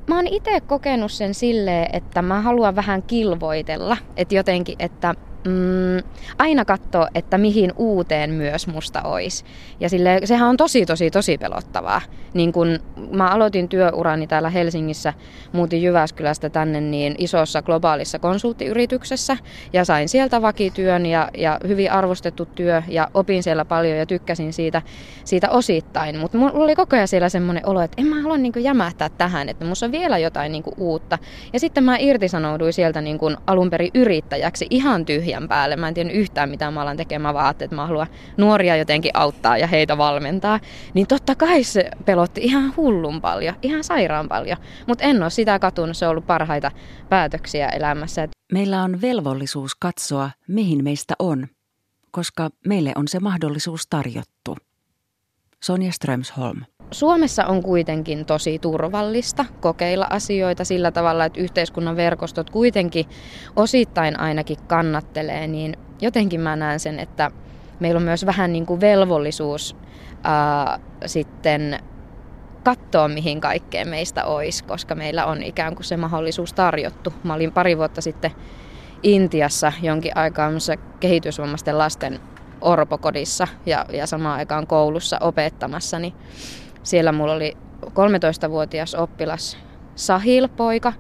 Mä 0.08 0.16
oon 0.16 0.28
itse 0.28 0.62
kokenut 0.62 1.12
sen 1.12 1.34
silleen, 1.34 1.90
että 1.94 2.22
mä 2.22 2.42
haluan 2.42 2.76
vähän 2.76 3.04
kilvoitella. 3.04 3.98
Että 4.18 4.36
jotenkin, 4.36 4.76
että 4.80 5.14
mm, 5.48 6.10
aina 6.38 6.66
katsoa, 6.66 7.08
että 7.16 7.38
mihin 7.38 7.74
uuteen 7.78 8.30
myös 8.30 8.68
musta 8.68 9.02
olisi. 9.02 9.46
Ja 9.80 9.90
sille, 9.90 10.22
sehän 10.24 10.50
on 10.50 10.58
tosi, 10.58 10.86
tosi, 10.86 11.12
tosi 11.12 11.38
pelottavaa. 11.38 12.02
Niin 12.34 12.52
kun 12.52 12.80
mä 13.12 13.28
aloitin 13.28 13.70
työurani 13.70 14.28
täällä 14.28 14.50
Helsingissä, 14.50 15.14
muutin 15.52 15.84
Jyväskylästä 15.84 16.50
tänne 16.50 16.82
niin 16.82 17.16
isossa 17.18 17.62
globaalissa 17.62 18.20
konsulttiyrityksessä 18.20 19.38
ja 19.74 19.86
sain 19.86 20.10
sieltä 20.10 20.42
vakityön 20.42 21.06
ja, 21.06 21.30
ja 21.38 21.60
hyvin 21.68 21.92
arvostettu 21.92 22.46
työ 22.46 22.84
ja 22.88 23.08
opin 23.14 23.44
siellä 23.44 23.66
paljon 23.66 23.98
ja 23.98 24.06
tykkäsin 24.06 24.54
siitä, 24.54 24.82
siitä 25.26 25.50
osittain. 25.50 26.18
Mutta 26.18 26.38
mulla 26.38 26.54
oli 26.54 26.76
koko 26.76 26.96
ajan 26.96 27.08
siellä 27.08 27.30
semmoinen 27.30 27.66
olo, 27.66 27.82
että 27.82 28.02
en 28.02 28.08
mä 28.08 28.22
halua 28.22 28.38
niin 28.38 28.54
jämähtää 28.58 29.10
tähän, 29.10 29.50
että 29.50 29.66
musta 29.66 29.86
on 29.86 29.92
vielä 29.92 30.18
jotain 30.18 30.52
niin 30.52 30.64
uutta. 30.78 31.18
Ja 31.54 31.60
sitten 31.60 31.84
mä 31.84 31.98
irtisanouduin 32.00 32.74
sieltä 32.74 33.02
niin 33.02 33.20
alun 33.48 33.70
perin 33.70 33.92
yrittäjäksi 33.94 34.68
ihan 34.70 35.06
tyhjä 35.06 35.33
tyhjän 35.34 35.48
päälle. 35.48 35.76
Mä 35.76 35.88
en 35.88 35.94
tiedä 35.94 36.12
yhtään 36.12 36.50
mitä 36.50 36.72
mä 36.72 36.82
alan 36.82 36.98
tekemään, 36.98 37.34
vaan 37.34 37.52
että 37.52 37.76
mä 37.76 37.88
haluan 37.88 38.08
nuoria 38.38 38.76
jotenkin 38.76 39.12
auttaa 39.14 39.58
ja 39.58 39.68
heitä 39.68 39.98
valmentaa. 39.98 40.60
Niin 40.94 41.08
totta 41.08 41.36
kai 41.36 41.64
se 41.64 41.90
pelotti 42.06 42.42
ihan 42.44 42.74
hullun 42.78 43.22
paljon, 43.22 43.56
ihan 43.62 43.84
sairaan 43.84 44.28
paljon. 44.28 44.58
Mutta 44.88 45.04
en 45.04 45.24
ole 45.24 45.30
sitä 45.30 45.60
katunut, 45.60 45.98
se 45.98 46.06
on 46.06 46.12
ollut 46.12 46.28
parhaita 46.28 46.72
päätöksiä 47.10 47.70
elämässä. 47.70 48.28
Meillä 48.54 48.84
on 48.84 49.02
velvollisuus 49.02 49.76
katsoa, 49.76 50.30
mihin 50.48 50.84
meistä 50.84 51.14
on, 51.20 51.48
koska 52.12 52.50
meille 52.68 52.92
on 52.96 53.08
se 53.08 53.20
mahdollisuus 53.20 53.88
tarjottu. 53.88 54.58
Sonja 55.64 55.92
Strömsholm. 55.92 56.62
Suomessa 56.92 57.46
on 57.46 57.64
kuitenkin 57.64 58.26
tosi 58.26 58.60
turvallista 58.60 59.46
kokeilla 59.62 60.08
asioita 60.10 60.66
sillä 60.66 60.92
tavalla, 60.92 61.26
että 61.26 61.42
yhteiskunnan 61.42 61.96
verkostot 61.96 62.50
kuitenkin 62.50 63.06
osittain 63.56 64.20
ainakin 64.20 64.58
kannattelee, 64.68 65.48
niin 65.48 65.78
jotenkin 66.02 66.42
mä 66.42 66.56
näen 66.56 66.80
sen, 66.80 67.00
että 67.00 67.32
meillä 67.80 67.98
on 67.98 68.04
myös 68.04 68.26
vähän 68.26 68.54
niin 68.54 68.66
kuin 68.66 68.82
velvollisuus 68.82 69.76
ää, 70.24 70.80
sitten 71.06 71.80
katsoa, 72.64 73.08
mihin 73.08 73.42
kaikkeen 73.42 73.88
meistä 73.88 74.26
olisi, 74.26 74.64
koska 74.64 74.96
meillä 74.96 75.26
on 75.26 75.44
ikään 75.44 75.76
kuin 75.76 75.86
se 75.86 75.98
mahdollisuus 75.98 76.54
tarjottu. 76.54 77.14
Mä 77.24 77.34
olin 77.34 77.52
pari 77.52 77.78
vuotta 77.78 78.02
sitten 78.02 78.32
Intiassa 79.04 79.74
jonkin 79.82 80.18
aikaa 80.18 80.50
kehitysvammaisten 81.00 81.78
lasten 81.78 82.20
orpokodissa 82.62 83.48
ja, 83.66 83.86
ja 83.94 84.08
samaan 84.08 84.40
aikaan 84.40 84.68
koulussa 84.68 85.18
opettamassa, 85.22 86.00
niin 86.00 86.14
siellä 86.84 87.12
mulla 87.12 87.34
oli 87.34 87.58
13-vuotias 87.86 88.96
oppilas 88.96 89.58
Sahil-poika, 89.96 90.94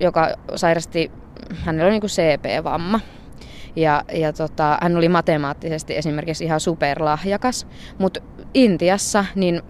joka 0.00 0.28
sairasti, 0.54 1.10
hänellä 1.54 1.90
oli 1.90 2.00
niin 2.00 2.10
CP-vamma. 2.10 3.00
Ja, 3.76 4.04
ja 4.12 4.32
tota, 4.32 4.78
hän 4.82 4.96
oli 4.96 5.08
matemaattisesti 5.08 5.96
esimerkiksi 5.96 6.44
ihan 6.44 6.60
superlahjakas, 6.60 7.66
mutta 7.98 8.20
Intiassa, 8.54 9.24
niin 9.34 9.62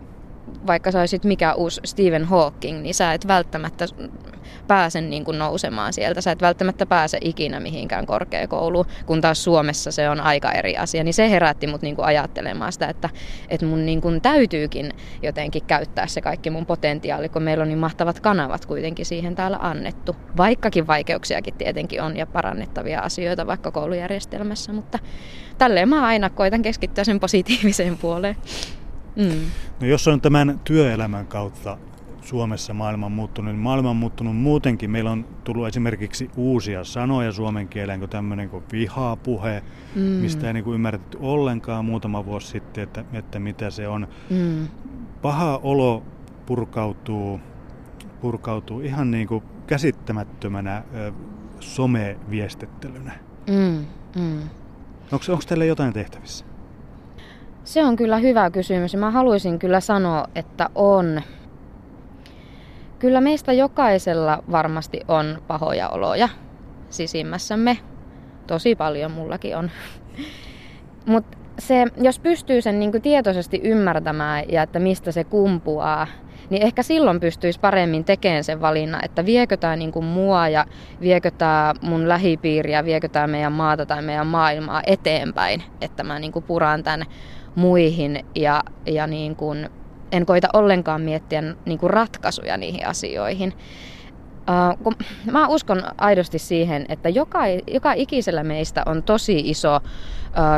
vaikka 0.67 0.91
sä 0.91 1.01
olisit 1.01 1.25
mikä 1.25 1.55
uusi 1.55 1.81
Stephen 1.85 2.25
Hawking, 2.25 2.81
niin 2.81 2.95
sä 2.95 3.13
et 3.13 3.27
välttämättä 3.27 3.87
pääse 4.69 5.01
niin 5.01 5.25
kuin 5.25 5.39
nousemaan 5.39 5.93
sieltä. 5.93 6.21
Sä 6.21 6.33
et 6.33 6.43
välttämättä 6.43 6.87
pääse 6.87 7.19
ikinä 7.21 7.61
mihinkään 7.61 8.07
korkeakouluun, 8.07 8.87
kun 9.07 9.21
taas 9.21 9.45
Suomessa 9.45 9.93
se 9.93 10.11
on 10.11 10.21
aika 10.21 10.53
eri 10.53 10.77
asia. 10.77 11.05
Niin 11.05 11.15
se 11.15 11.31
herätti 11.31 11.67
mut 11.67 11.83
niin 11.83 11.97
kuin 11.97 12.07
ajattelemaan 12.07 12.73
sitä, 12.73 12.87
että, 12.87 13.11
että 13.49 13.67
mun 13.67 13.87
niin 13.87 14.01
kuin 14.01 14.21
täytyykin 14.21 14.93
jotenkin 15.23 15.65
käyttää 15.67 16.07
se 16.07 16.21
kaikki 16.21 16.51
mun 16.51 16.67
potentiaali, 16.67 17.29
kun 17.29 17.43
meillä 17.43 17.63
on 17.63 17.69
niin 17.69 17.79
mahtavat 17.79 18.21
kanavat 18.21 18.67
kuitenkin 18.67 19.07
siihen 19.07 19.35
täällä 19.35 19.59
annettu. 19.61 20.17
Vaikkakin 20.37 20.87
vaikeuksiakin 20.87 21.55
tietenkin 21.55 22.03
on 22.03 22.17
ja 22.17 22.27
parannettavia 22.27 23.01
asioita 23.01 23.47
vaikka 23.47 23.71
koulujärjestelmässä, 23.71 24.73
mutta 24.73 24.99
tälleen 25.59 25.89
mä 25.89 26.07
aina 26.07 26.31
koitan 26.31 26.63
keskittyä 26.63 27.05
sen 27.05 27.21
positiiviseen 27.21 27.99
puoleen. 27.99 28.37
Mm. 29.17 29.51
No 29.81 29.87
jos 29.87 30.09
on 30.09 30.21
tämän 30.21 30.61
työelämän 30.65 31.27
kautta 31.27 31.79
Suomessa 32.25 32.75
maailma 32.75 33.07
on 33.07 33.13
muuttunut, 33.13 33.55
niin 33.55 33.63
maailma 33.63 33.91
on 33.91 33.97
muuttunut 33.97 34.37
muutenkin. 34.37 34.91
Meillä 34.91 35.11
on 35.11 35.25
tullut 35.45 35.69
esimerkiksi 35.69 36.31
uusia 36.37 36.85
sanoja 36.85 37.33
suomen 37.33 37.69
kieleen, 37.69 37.99
kuin 37.99 38.11
tämmöinen 38.11 38.49
kuin 38.51 38.65
vihapuhe, 38.73 39.63
mm. 39.95 40.03
mistä 40.03 40.47
ei 40.47 40.53
niin 40.53 40.65
kuin 40.65 40.75
ymmärretty 40.75 41.19
ollenkaan 41.21 41.85
muutama 41.85 42.27
vuosi 42.27 42.47
sitten, 42.47 42.85
että, 42.85 43.05
että 43.13 43.39
mitä 43.39 43.71
se 43.71 43.89
on. 43.89 44.09
Mm. 44.31 44.69
Paha 45.23 45.61
olo 45.63 46.03
purkautuu, 46.47 47.41
purkautuu 48.21 48.81
ihan 48.81 49.11
niin 49.11 49.29
kuin 49.29 49.45
käsittämättömänä 49.67 50.83
ö, 50.95 51.13
someviestittelynä. 51.61 53.13
Mm. 53.51 53.87
Mm. 54.23 54.39
Onko 55.13 55.25
teille 55.49 55.67
jotain 55.67 55.93
tehtävissä? 55.93 56.45
Se 57.65 57.85
on 57.85 57.97
kyllä 57.97 58.19
hyvä 58.19 58.51
kysymys. 58.51 58.97
Mä 58.97 59.11
haluaisin 59.11 59.59
kyllä 59.59 59.81
sanoa, 59.81 60.29
että 60.35 60.71
on. 60.75 61.23
Kyllä 63.05 63.21
meistä 63.21 63.53
jokaisella 63.53 64.45
varmasti 64.51 65.01
on 65.09 65.43
pahoja 65.47 65.89
oloja 65.89 66.29
sisimmässämme. 66.91 67.79
Tosi 68.47 68.75
paljon 68.75 69.11
mullakin 69.11 69.57
on. 69.57 69.71
Mutta 71.07 71.39
se, 71.59 71.87
jos 72.01 72.19
pystyy 72.19 72.63
sen 72.63 72.79
niin 72.79 73.03
tietoisesti 73.03 73.61
ymmärtämään 73.65 74.45
ja 74.49 74.63
että 74.63 74.79
mistä 74.79 75.13
se 75.13 75.25
kumpuaa, 75.25 76.07
niin 76.51 76.63
ehkä 76.63 76.83
silloin 76.83 77.21
pystyisi 77.21 77.61
paremmin 77.61 78.05
tekemään 78.05 78.45
sen 78.45 78.61
valinnan, 78.61 79.05
että 79.05 79.27
viekö 79.27 79.57
tämä 79.57 79.77
niin 79.77 80.05
mua 80.05 80.49
ja 80.49 80.67
viekö 81.01 81.31
tämä 81.31 81.75
mun 81.83 82.09
lähipiiriä, 82.09 82.85
viekö 82.85 83.09
tämä 83.09 83.27
meidän 83.27 83.53
maata 83.53 83.87
tai 83.87 84.03
meidän 84.03 84.27
maailmaa 84.27 84.83
eteenpäin, 84.87 85.63
että 85.81 86.03
mä 86.05 86.19
niin 86.19 86.33
puran 86.47 86.83
tämän 86.83 87.07
muihin 87.55 88.25
ja, 88.35 88.63
ja 88.87 89.07
niin 89.07 89.37
kuin 89.37 89.69
en 90.15 90.27
koita 90.27 90.49
ollenkaan 90.53 91.01
miettiä 91.01 91.43
niin 91.65 91.79
kuin 91.79 91.91
ratkaisuja 91.91 92.57
niihin 92.57 92.87
asioihin. 92.87 93.53
Uh, 94.49 94.79
kun 94.83 94.95
mä 95.33 95.49
uskon 95.49 95.83
aidosti 95.99 96.39
siihen, 96.39 96.87
että 96.89 97.09
joka, 97.09 97.41
joka 97.67 97.93
ikisellä 97.93 98.45
meistä 98.45 98.83
on 98.87 99.03
tosi 99.03 99.43
iso 99.45 99.77
uh, 99.77 99.83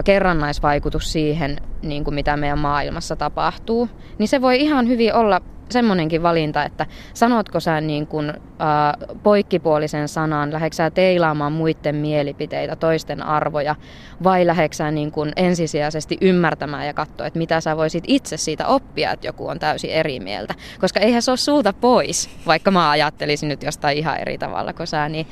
kerrannaisvaikutus 0.04 1.12
siihen, 1.12 1.56
niin 1.82 2.04
kuin 2.04 2.14
mitä 2.14 2.36
meidän 2.36 2.58
maailmassa 2.58 3.16
tapahtuu. 3.16 3.88
Niin 4.18 4.28
se 4.28 4.40
voi 4.40 4.60
ihan 4.60 4.88
hyvin 4.88 5.14
olla 5.14 5.40
semmoinenkin 5.68 6.22
valinta, 6.22 6.64
että 6.64 6.86
sanotko 7.14 7.60
sä 7.60 7.80
niin 7.80 8.06
kuin, 8.06 8.30
äh, 8.30 9.16
poikkipuolisen 9.22 10.08
sanan, 10.08 10.52
lähdetkö 10.52 10.76
sä 10.76 10.90
teilaamaan 10.90 11.52
muiden 11.52 11.96
mielipiteitä, 11.96 12.76
toisten 12.76 13.22
arvoja, 13.22 13.76
vai 14.24 14.46
lähdetkö 14.46 14.76
sä 14.76 14.90
niin 14.90 15.12
kuin 15.12 15.32
ensisijaisesti 15.36 16.18
ymmärtämään 16.20 16.86
ja 16.86 16.94
katsoa, 16.94 17.26
että 17.26 17.38
mitä 17.38 17.60
sä 17.60 17.76
voisit 17.76 18.04
itse 18.06 18.36
siitä 18.36 18.66
oppia, 18.66 19.12
että 19.12 19.26
joku 19.26 19.48
on 19.48 19.58
täysin 19.58 19.90
eri 19.90 20.20
mieltä. 20.20 20.54
Koska 20.80 21.00
eihän 21.00 21.22
se 21.22 21.30
ole 21.30 21.36
sulta 21.36 21.72
pois, 21.72 22.30
vaikka 22.46 22.70
mä 22.70 22.90
ajattelisin 22.90 23.48
nyt 23.48 23.62
jostain 23.62 23.98
ihan 23.98 24.18
eri 24.18 24.38
tavalla 24.38 24.72
kuin 24.72 24.86
sä, 24.86 25.08
niin, 25.08 25.26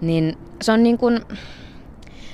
niin 0.00 0.38
se 0.62 0.72
on 0.72 0.82
niin 0.82 0.98
kuin, 0.98 1.20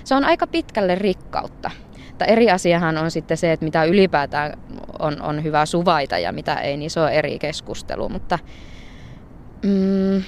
se 0.05 0.15
on 0.15 0.25
aika 0.25 0.47
pitkälle 0.47 0.95
rikkautta. 0.95 1.71
Mutta 2.19 2.33
eri 2.33 2.51
asiahan 2.51 2.99
on 2.99 3.11
sitten 3.11 3.37
se, 3.37 3.53
että 3.53 3.65
mitä 3.65 3.85
ylipäätään 3.85 4.59
on, 4.99 5.23
on 5.23 5.45
hyvä 5.45 5.67
suvaita 5.67 6.19
ja 6.19 6.33
mitä 6.33 6.55
ei, 6.55 6.77
niin 6.77 6.91
se 6.91 7.01
on 7.01 7.13
eri 7.13 7.39
keskustelu. 7.39 8.09
Mutta 8.09 8.39
mm, 9.63 10.23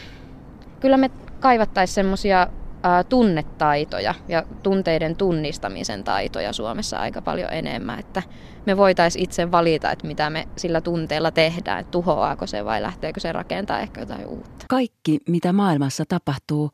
kyllä 0.81 0.97
me 0.97 1.11
kaivattaisiin 1.41 1.95
semmoisia 1.95 2.47
tunnetaitoja 3.09 4.15
ja 4.29 4.45
tunteiden 4.63 5.17
tunnistamisen 5.17 6.05
taitoja 6.05 6.53
Suomessa 6.53 6.99
aika 6.99 7.23
paljon 7.23 7.53
enemmän, 7.53 7.99
että 7.99 8.23
me 8.67 8.77
voitaisiin 8.77 9.25
itse 9.25 9.51
valita, 9.51 9.91
että 9.91 10.07
mitä 10.07 10.31
me 10.31 10.49
sillä 10.57 10.81
tunteella 10.81 11.31
tehdään, 11.31 11.81
että 11.81 11.91
tuhoaako 11.91 12.47
se 12.47 12.65
vai 12.65 12.83
lähteekö 12.83 13.21
se 13.21 13.33
rakentaa 13.33 13.81
ehkä 13.81 14.01
jotain 14.01 14.27
uutta. 14.27 14.67
Kaikki, 14.69 15.19
mitä 15.29 15.53
maailmassa 15.53 16.05
tapahtuu, 16.09 16.71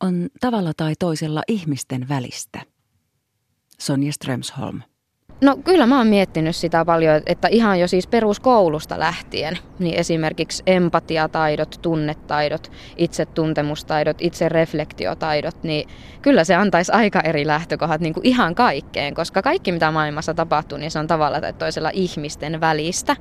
on 0.00 0.28
tavalla 0.40 0.72
tai 0.76 0.92
toisella 0.98 1.42
ihmisten 1.48 2.08
välistä– 2.08 2.60
Sonja 3.78 4.12
Strömsholm. 4.12 4.82
No 5.40 5.56
kyllä 5.64 5.86
mä 5.86 5.98
oon 5.98 6.06
miettinyt 6.06 6.56
sitä 6.56 6.84
paljon, 6.84 7.22
että 7.26 7.48
ihan 7.48 7.80
jo 7.80 7.88
siis 7.88 8.06
peruskoulusta 8.06 8.98
lähtien, 8.98 9.58
niin 9.78 9.94
esimerkiksi 9.94 10.62
empatiataidot, 10.66 11.78
tunnetaidot, 11.82 12.72
itsetuntemustaidot, 12.96 14.16
itsereflektiotaidot, 14.20 15.62
niin 15.62 15.88
kyllä 16.22 16.44
se 16.44 16.54
antaisi 16.54 16.92
aika 16.92 17.20
eri 17.20 17.46
lähtökohdat 17.46 18.00
niin 18.00 18.14
kuin 18.14 18.26
ihan 18.26 18.54
kaikkeen, 18.54 19.14
koska 19.14 19.42
kaikki 19.42 19.72
mitä 19.72 19.90
maailmassa 19.90 20.34
tapahtuu, 20.34 20.78
niin 20.78 20.90
se 20.90 20.98
on 20.98 21.06
tavalla 21.06 21.40
tai 21.40 21.52
toisella 21.52 21.90
ihmisten 21.92 22.60
välistä. 22.60 23.16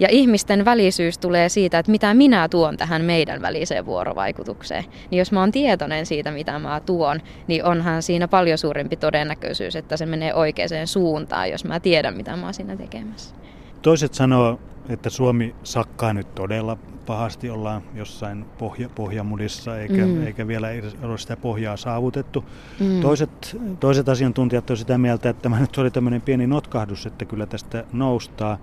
Ja 0.00 0.08
ihmisten 0.10 0.64
välisyys 0.64 1.18
tulee 1.18 1.48
siitä, 1.48 1.78
että 1.78 1.92
mitä 1.92 2.14
minä 2.14 2.48
tuon 2.48 2.76
tähän 2.76 3.02
meidän 3.02 3.42
väliseen 3.42 3.86
vuorovaikutukseen. 3.86 4.84
Niin 5.10 5.18
jos 5.18 5.32
mä 5.32 5.40
oon 5.40 5.52
tietoinen 5.52 6.06
siitä, 6.06 6.30
mitä 6.30 6.58
mä 6.58 6.80
tuon, 6.86 7.20
niin 7.46 7.64
onhan 7.64 8.02
siinä 8.02 8.28
paljon 8.28 8.58
suurempi 8.58 8.96
todennäköisyys, 8.96 9.76
että 9.76 9.96
se 9.96 10.06
menee 10.06 10.34
oikeaan 10.34 10.86
suuntaan, 10.86 11.49
jos 11.50 11.64
mä 11.64 11.80
tiedän, 11.80 12.16
mitä 12.16 12.36
mä 12.36 12.44
oon 12.44 12.54
siinä 12.54 12.76
tekemässä. 12.76 13.34
Toiset 13.82 14.14
sanoo, 14.14 14.60
että 14.88 15.10
Suomi 15.10 15.54
sakkaa 15.62 16.12
nyt 16.12 16.34
todella 16.34 16.78
pahasti, 17.06 17.50
ollaan 17.50 17.82
jossain 17.94 18.44
pohja, 18.58 18.88
pohjamudissa 18.88 19.78
eikä, 19.78 20.06
mm. 20.06 20.26
eikä 20.26 20.46
vielä 20.46 20.68
ole 21.02 21.18
sitä 21.18 21.36
pohjaa 21.36 21.76
saavutettu. 21.76 22.44
Mm. 22.80 23.00
Toiset, 23.00 23.56
toiset 23.80 24.08
asiantuntijat 24.08 24.70
ovat 24.70 24.78
sitä 24.78 24.98
mieltä, 24.98 25.30
että 25.30 25.42
tämä 25.42 25.60
nyt 25.60 25.78
oli 25.78 25.90
tämmöinen 25.90 26.22
pieni 26.22 26.46
notkahdus, 26.46 27.06
että 27.06 27.24
kyllä 27.24 27.46
tästä 27.46 27.84
noustaa. 27.92 28.58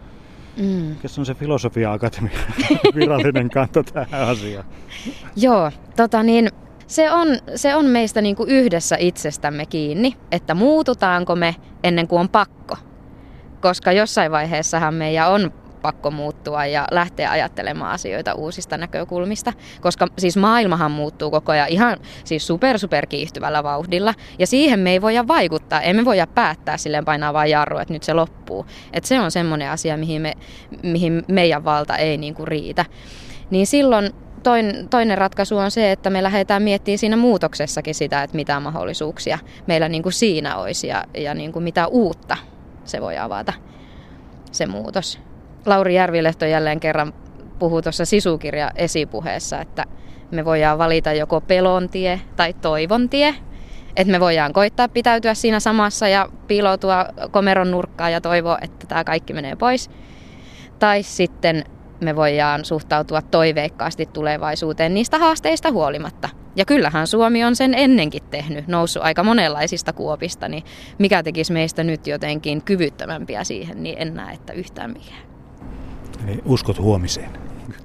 Mm. 0.58 0.64
Mikä 0.66 1.08
on 1.18 1.26
se 1.26 1.34
filosofia 1.34 1.94
akatemia 1.94 2.40
virallinen 2.96 3.50
kanta 3.50 3.84
tähän 3.84 4.28
asiaan? 4.28 4.66
Joo, 5.36 5.72
tota 5.96 6.24
niin, 6.24 6.50
se 6.88 7.12
on, 7.12 7.28
se 7.56 7.76
on 7.76 7.86
meistä 7.86 8.22
niin 8.22 8.36
kuin 8.36 8.50
yhdessä 8.50 8.96
itsestämme 9.00 9.66
kiinni, 9.66 10.18
että 10.32 10.54
muututaanko 10.54 11.36
me 11.36 11.56
ennen 11.84 12.08
kuin 12.08 12.20
on 12.20 12.30
pakko. 12.30 12.78
Koska 13.62 13.92
jossain 13.92 14.32
vaiheessahan 14.32 14.94
meidän 14.94 15.32
on 15.32 15.54
pakko 15.82 16.12
muuttua 16.12 16.66
ja 16.66 16.88
lähteä 16.92 17.32
ajattelemaan 17.32 17.92
asioita 17.92 18.34
uusista 18.34 18.78
näkökulmista, 18.78 19.54
koska 19.82 20.08
siis 20.18 20.38
maailmahan 20.38 20.92
muuttuu 20.92 21.32
koko 21.32 21.52
ajan 21.52 21.68
ihan 21.70 21.98
siis 22.24 22.48
super 22.48 22.80
super 22.80 23.06
kiihtyvällä 23.06 23.64
vauhdilla 23.64 24.14
ja 24.40 24.48
siihen 24.48 24.80
me 24.80 24.92
ei 24.92 25.02
voida 25.02 25.28
vaikuttaa, 25.28 25.82
emme 25.82 26.06
voida 26.06 26.28
päättää 26.28 26.78
silleen 26.78 27.06
painaa 27.06 27.34
vaan 27.34 27.50
jarru, 27.50 27.78
että 27.78 27.94
nyt 27.94 28.04
se 28.04 28.14
loppuu. 28.14 28.66
Et 28.94 29.06
se 29.06 29.20
on 29.20 29.32
semmoinen 29.32 29.70
asia, 29.70 29.98
mihin, 29.98 30.22
me, 30.22 30.34
mihin 30.84 31.24
meidän 31.28 31.64
valta 31.64 31.98
ei 31.98 32.18
niinku 32.18 32.46
riitä. 32.46 32.86
Niin 33.50 33.68
silloin 33.68 34.14
toin, 34.44 34.90
toinen 34.90 35.18
ratkaisu 35.18 35.58
on 35.58 35.72
se, 35.72 35.92
että 35.92 36.10
me 36.10 36.24
lähdetään 36.24 36.64
miettimään 36.64 36.98
siinä 36.98 37.18
muutoksessakin 37.18 37.96
sitä, 37.96 38.24
että 38.24 38.36
mitä 38.36 38.60
mahdollisuuksia 38.60 39.40
meillä 39.68 39.90
niin 39.90 40.04
kuin 40.04 40.14
siinä 40.14 40.58
olisi 40.58 40.88
ja, 40.88 41.04
ja 41.18 41.34
niin 41.34 41.52
kuin 41.52 41.64
mitä 41.64 41.88
uutta 41.88 42.38
se 42.86 43.02
voi 43.02 43.18
avata, 43.18 43.54
se 44.52 44.66
muutos. 44.66 45.20
Lauri 45.66 45.96
Järvilehto 45.96 46.46
jälleen 46.46 46.80
kerran 46.80 47.14
puhuu 47.60 47.82
tuossa 47.82 48.06
sisukirja 48.06 48.72
esipuheessa, 48.76 49.62
että 49.62 49.86
me 50.32 50.46
voidaan 50.46 50.78
valita 50.78 51.14
joko 51.14 51.42
pelontie 51.42 52.22
tai 52.36 52.54
toivontie. 52.54 53.36
Että 53.96 54.12
me 54.12 54.20
voidaan 54.20 54.54
koittaa 54.54 54.88
pitäytyä 54.88 55.34
siinä 55.34 55.60
samassa 55.60 56.08
ja 56.08 56.30
piiloutua 56.48 57.06
komeron 57.32 57.72
nurkkaan 57.72 58.12
ja 58.12 58.22
toivoa, 58.22 58.58
että 58.62 58.88
tämä 58.88 59.04
kaikki 59.04 59.34
menee 59.34 59.56
pois. 59.56 59.90
Tai 60.80 61.04
sitten 61.04 61.64
me 62.02 62.16
voidaan 62.16 62.66
suhtautua 62.66 63.22
toiveikkaasti 63.22 64.06
tulevaisuuteen 64.06 64.94
niistä 64.94 65.18
haasteista 65.18 65.72
huolimatta. 65.72 66.30
Ja 66.56 66.66
kyllähän 66.66 67.08
Suomi 67.08 67.44
on 67.44 67.56
sen 67.56 67.74
ennenkin 67.74 68.24
tehnyt, 68.32 68.68
noussut 68.68 69.04
aika 69.04 69.24
monenlaisista 69.24 69.94
kuopista, 69.94 70.48
niin 70.48 70.64
mikä 70.98 71.24
tekisi 71.24 71.54
meistä 71.54 71.84
nyt 71.84 72.08
jotenkin 72.08 72.62
kyvyttömämpiä 72.62 73.44
siihen, 73.44 73.84
niin 73.84 73.96
en 74.00 74.14
näe, 74.14 74.34
että 74.34 74.54
yhtään 74.54 74.94
mikään. 74.94 75.22
Eli 76.28 76.42
uskot 76.46 76.80
huomiseen. 76.80 77.30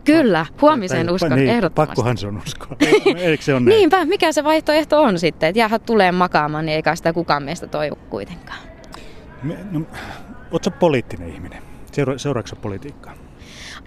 Kyllä, 0.05 0.47
huomiseen 0.61 1.07
tai, 1.07 1.15
uskon 1.15 1.31
niin, 1.31 1.49
ehdottomasti. 1.49 1.91
Pakkohan 1.91 2.17
se 2.17 2.27
on 2.27 2.43
uskoa. 2.47 2.77
Eikö 3.17 3.45
se 3.45 3.55
on 3.55 3.65
näin? 3.65 3.77
Niinpä, 3.77 4.05
mikä 4.05 4.33
se 4.33 4.45
vaihtoehto 4.45 5.03
on 5.03 5.19
sitten, 5.19 5.49
että 5.49 5.59
jäädä 5.59 5.79
tulee 5.79 6.13
makaamaan, 6.13 6.67
niin 6.67 6.77
eikä 6.77 6.97
sitä 6.97 7.13
kukaan 7.13 7.43
meistä 7.43 7.67
toivo 7.67 7.97
kuitenkaan. 8.11 8.59
Me, 9.43 9.57
no, 9.71 9.81
Oletko 10.53 10.71
poliittinen 10.71 11.29
ihminen? 11.29 11.63
Seura- 11.93 12.19
seuraatko 12.19 12.57
politiikkaa? 12.57 13.15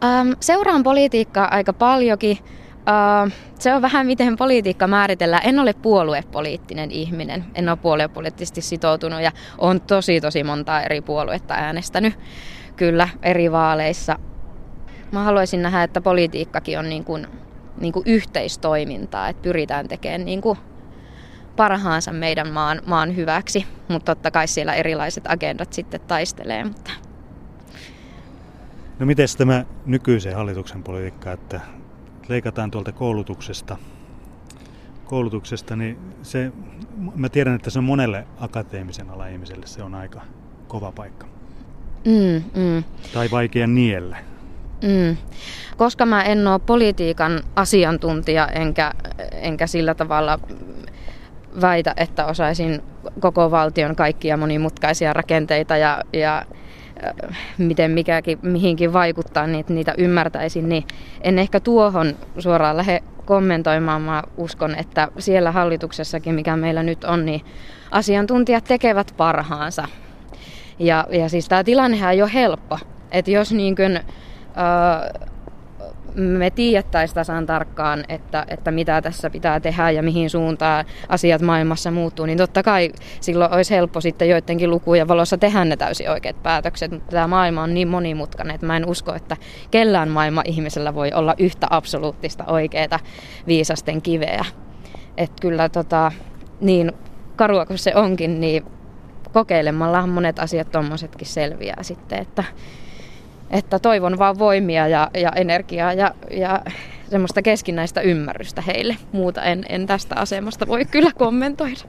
Ähm, 0.04 0.32
seuraan 0.40 0.84
politiikkaa 0.84 1.48
aika 1.52 1.74
paljonkin. 1.74 2.38
Uh, 2.42 3.32
se 3.60 3.74
on 3.74 3.82
vähän 3.82 4.06
miten 4.06 4.36
politiikka 4.36 4.88
määritellään. 4.88 5.46
En 5.46 5.60
ole 5.60 5.74
puoluepoliittinen 5.74 6.92
ihminen, 6.92 7.46
en 7.56 7.70
ole 7.70 7.78
puoluepoliittisesti 7.78 8.62
sitoutunut 8.62 9.22
ja 9.22 9.32
on 9.58 9.82
tosi 9.82 10.22
tosi 10.22 10.44
montaa 10.44 10.82
eri 10.82 11.02
puoluetta 11.02 11.54
äänestänyt 11.54 12.14
kyllä 12.76 13.10
eri 13.24 13.52
vaaleissa. 13.52 14.20
Mä 15.12 15.24
haluaisin 15.24 15.62
nähdä, 15.62 15.84
että 15.84 16.02
politiikkakin 16.02 16.80
on 16.80 16.90
niin 16.90 17.04
kuin, 17.04 17.28
niin 17.78 17.94
kuin 17.94 18.04
yhteistoimintaa, 18.08 19.30
että 19.30 19.42
pyritään 19.42 19.88
tekemään 19.88 20.26
niin 20.26 20.42
kuin 20.42 20.58
parhaansa 21.56 22.12
meidän 22.12 22.50
maan, 22.50 22.82
maan 22.86 23.16
hyväksi, 23.16 23.66
mutta 23.88 24.16
totta 24.16 24.32
kai 24.32 24.48
siellä 24.48 24.74
erilaiset 24.74 25.24
agendat 25.28 25.74
sitten 25.74 26.02
taistelee. 26.02 26.64
Mutta 26.64 26.92
No 29.00 29.06
miten 29.06 29.28
tämä 29.38 29.66
nykyisen 29.86 30.36
hallituksen 30.36 30.84
politiikka, 30.84 31.32
että 31.32 31.62
leikataan 32.28 32.72
tuolta 32.72 32.92
koulutuksesta, 32.92 33.78
koulutuksesta, 35.06 35.76
niin 35.76 35.98
se, 36.22 36.52
mä 37.16 37.30
tiedän, 37.30 37.56
että 37.56 37.70
se 37.70 37.80
on 37.80 37.86
monelle 37.86 38.28
akateemisen 38.40 39.10
ala 39.10 39.28
ihmiselle 39.28 39.68
se 39.68 39.84
on 39.84 39.96
aika 39.96 40.22
kova 40.68 40.92
paikka. 40.92 41.28
Mm, 42.06 42.62
mm. 42.62 42.84
Tai 43.14 43.32
vaikea 43.32 43.68
niellä. 43.68 44.18
Mm. 44.82 45.18
Koska 45.78 46.06
mä 46.06 46.24
en 46.24 46.48
ole 46.48 46.60
politiikan 46.60 47.44
asiantuntija 47.56 48.48
enkä, 48.48 48.92
enkä 49.32 49.68
sillä 49.68 49.96
tavalla 49.96 50.40
väitä, 51.62 51.94
että 51.98 52.26
osaisin 52.26 52.82
koko 53.20 53.52
valtion 53.52 53.96
kaikkia 53.96 54.38
monimutkaisia 54.38 55.14
rakenteita 55.14 55.78
ja, 55.78 56.02
ja 56.14 56.46
miten 57.58 57.92
mikäkin 57.92 58.40
mihinkin 58.42 58.94
vaikuttaa, 58.94 59.48
niin 59.48 59.66
niitä 59.70 59.94
ymmärtäisin, 59.98 60.70
niin 60.70 60.84
en 61.22 61.40
ehkä 61.40 61.60
tuohon 61.60 62.16
suoraan 62.40 62.78
lähde 62.78 63.04
kommentoimaan. 63.26 64.02
Mä 64.02 64.24
uskon, 64.38 64.76
että 64.76 65.08
siellä 65.20 65.52
hallituksessakin, 65.52 66.36
mikä 66.36 66.56
meillä 66.56 66.84
nyt 66.84 67.04
on, 67.04 67.26
niin 67.26 67.42
asiantuntijat 67.92 68.64
tekevät 68.64 69.14
parhaansa. 69.18 69.88
Ja, 70.80 71.08
ja 71.10 71.30
siis 71.30 71.50
tämä 71.50 71.64
tilannehan 71.64 72.14
ei 72.14 72.22
ole 72.22 72.34
helppo. 72.34 72.80
Että 73.12 73.32
jos 73.32 73.52
niin 73.52 73.76
kuin, 73.76 73.96
äh, 73.96 75.30
me 76.16 76.50
tiedettäisiin 76.50 77.16
tasan 77.16 77.46
tarkkaan, 77.46 78.04
että, 78.10 78.46
että 78.48 78.72
mitä 78.72 79.02
tässä 79.02 79.30
pitää 79.30 79.60
tehdä 79.60 79.92
ja 79.92 80.04
mihin 80.04 80.30
suuntaan 80.30 80.86
asiat 81.10 81.42
maailmassa 81.42 81.92
muuttuu, 81.92 82.26
niin 82.26 82.38
totta 82.38 82.64
kai 82.64 82.92
silloin 83.22 83.54
olisi 83.54 83.76
helppo 83.76 84.02
sitten 84.02 84.30
joidenkin 84.30 84.70
lukujen 84.70 85.08
valossa 85.08 85.38
tehdä 85.38 85.66
ne 85.66 85.78
täysin 85.78 86.10
oikeat 86.10 86.44
päätökset, 86.44 86.92
mutta 86.92 87.12
tämä 87.12 87.28
maailma 87.28 87.64
on 87.64 87.74
niin 87.74 87.88
monimutkainen, 87.88 88.56
että 88.56 88.68
mä 88.68 88.78
en 88.78 88.90
usko, 88.90 89.14
että 89.14 89.38
kellään 89.72 90.10
maailma 90.10 90.42
ihmisellä 90.46 90.96
voi 90.96 91.12
olla 91.14 91.36
yhtä 91.38 91.68
absoluuttista 91.70 92.44
oikeaa 92.48 93.00
viisasten 93.48 94.02
kiveä. 94.02 94.46
Että 95.18 95.42
kyllä 95.42 95.70
tota, 95.70 96.12
niin 96.62 96.92
karua 97.36 97.66
kuin 97.66 97.78
se 97.78 97.96
onkin, 97.96 98.42
niin 98.42 98.66
kokeilemalla 99.34 100.08
monet 100.08 100.40
asiat 100.40 100.72
tuommoisetkin 100.72 101.28
selviää 101.28 101.84
sitten, 101.84 102.20
että 102.20 102.44
että 103.50 103.80
toivon 103.80 104.18
vaan 104.18 104.40
voimia 104.40 104.88
ja, 104.88 105.12
ja 105.14 105.32
energiaa 105.36 105.94
ja, 105.94 106.16
ja 106.32 106.62
semmoista 107.10 107.42
keskinäistä 107.42 108.02
ymmärrystä 108.02 108.62
heille. 108.62 108.98
Muuta 109.12 109.44
en, 109.44 109.66
en 109.70 109.88
tästä 109.88 110.16
asemasta 110.16 110.68
voi 110.68 110.86
kyllä 110.86 111.12
kommentoida. 111.18 111.82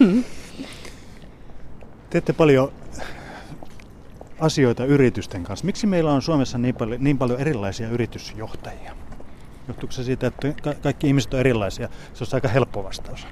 Hmm. 0.00 0.24
Teette 2.10 2.32
paljon 2.32 2.72
asioita 4.40 4.84
yritysten 4.84 5.44
kanssa. 5.44 5.66
Miksi 5.66 5.86
meillä 5.86 6.12
on 6.12 6.22
Suomessa 6.22 6.58
niin 6.58 6.74
paljon, 6.74 7.04
niin 7.04 7.18
paljon 7.18 7.40
erilaisia 7.40 7.88
yritysjohtajia? 7.88 8.92
Johtuuko 9.68 9.92
se 9.92 10.04
siitä, 10.04 10.26
että 10.26 10.74
kaikki 10.82 11.06
ihmiset 11.06 11.34
on 11.34 11.40
erilaisia? 11.40 11.88
Se 12.14 12.24
on 12.24 12.28
aika 12.32 12.48
helppo 12.48 12.84
vastaus. 12.84 13.26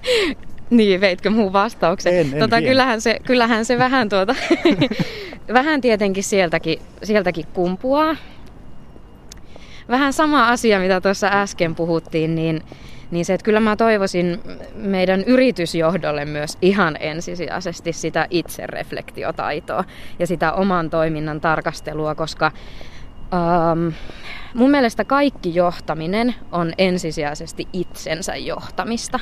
niin, 0.70 1.00
veitkö 1.00 1.30
muun 1.30 1.52
vastauksen? 1.52 2.18
En, 2.18 2.32
en 2.32 2.38
tota, 2.38 2.62
kyllähän, 2.62 3.00
se, 3.00 3.20
kyllähän 3.24 3.64
se 3.64 3.78
vähän, 3.78 4.08
tuota, 4.08 4.34
vähän 5.52 5.80
tietenkin 5.80 6.24
sieltäkin, 6.24 6.78
sieltäkin 7.02 7.46
kumpuaa. 7.46 8.16
Vähän 9.88 10.12
sama 10.12 10.48
asia, 10.48 10.78
mitä 10.78 11.00
tuossa 11.00 11.28
äsken 11.32 11.74
puhuttiin, 11.74 12.34
niin, 12.34 12.62
niin 13.10 13.24
se, 13.24 13.34
että 13.34 13.44
kyllä 13.44 13.60
mä 13.60 13.76
toivoisin 13.76 14.40
meidän 14.74 15.24
yritysjohdolle 15.24 16.24
myös 16.24 16.58
ihan 16.62 16.96
ensisijaisesti 17.00 17.92
sitä 17.92 18.26
itsereflektiotaitoa 18.30 19.84
ja 20.18 20.26
sitä 20.26 20.52
oman 20.52 20.90
toiminnan 20.90 21.40
tarkastelua, 21.40 22.14
koska 22.14 22.52
um, 23.32 23.92
mun 24.54 24.70
mielestä 24.70 25.04
kaikki 25.04 25.54
johtaminen 25.54 26.34
on 26.52 26.72
ensisijaisesti 26.78 27.68
itsensä 27.72 28.36
johtamista. 28.36 29.20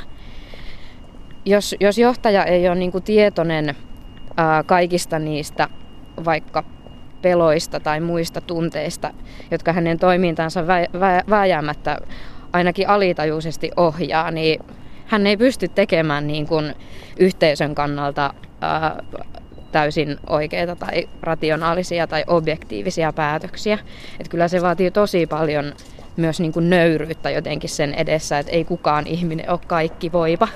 Jos, 1.45 1.75
jos 1.81 1.99
johtaja 1.99 2.45
ei 2.45 2.69
ole 2.69 2.75
niin 2.75 3.03
tietoinen 3.05 3.77
ää, 4.37 4.63
kaikista 4.63 5.19
niistä 5.19 5.69
vaikka 6.25 6.65
peloista 7.23 7.81
tai 7.81 8.01
muista 8.01 8.41
tunteista, 8.41 9.11
jotka 9.51 9.73
hänen 9.73 9.99
toimintansa 9.99 10.63
vä- 10.63 10.97
vä- 10.97 11.31
vääjäämättä 11.31 11.99
ainakin 12.53 12.89
alitajuisesti 12.89 13.71
ohjaa, 13.77 14.31
niin 14.31 14.61
hän 15.07 15.27
ei 15.27 15.37
pysty 15.37 15.69
tekemään 15.69 16.27
niin 16.27 16.47
kuin 16.47 16.75
yhteisön 17.19 17.75
kannalta 17.75 18.35
ää, 18.61 19.03
täysin 19.73 20.17
oikeita 20.29 20.77
tai 20.77 21.09
rationaalisia 21.23 22.07
tai 22.07 22.25
objektiivisia 22.27 23.13
päätöksiä. 23.13 23.79
Et 24.21 24.29
kyllä 24.29 24.49
se 24.49 24.63
vaatii 24.63 24.91
tosi 24.91 25.27
paljon 25.27 25.73
myös 26.17 26.41
niin 26.41 26.53
kuin 26.53 26.71
nöyryyttä 26.71 27.31
jotenkin 27.31 27.71
sen 27.71 27.95
edessä, 27.95 28.39
että 28.39 28.53
ei 28.53 28.65
kukaan 28.65 29.07
ihminen 29.07 29.51
ole 29.51 29.61
kaikki 29.67 30.13
voipa. 30.13 30.49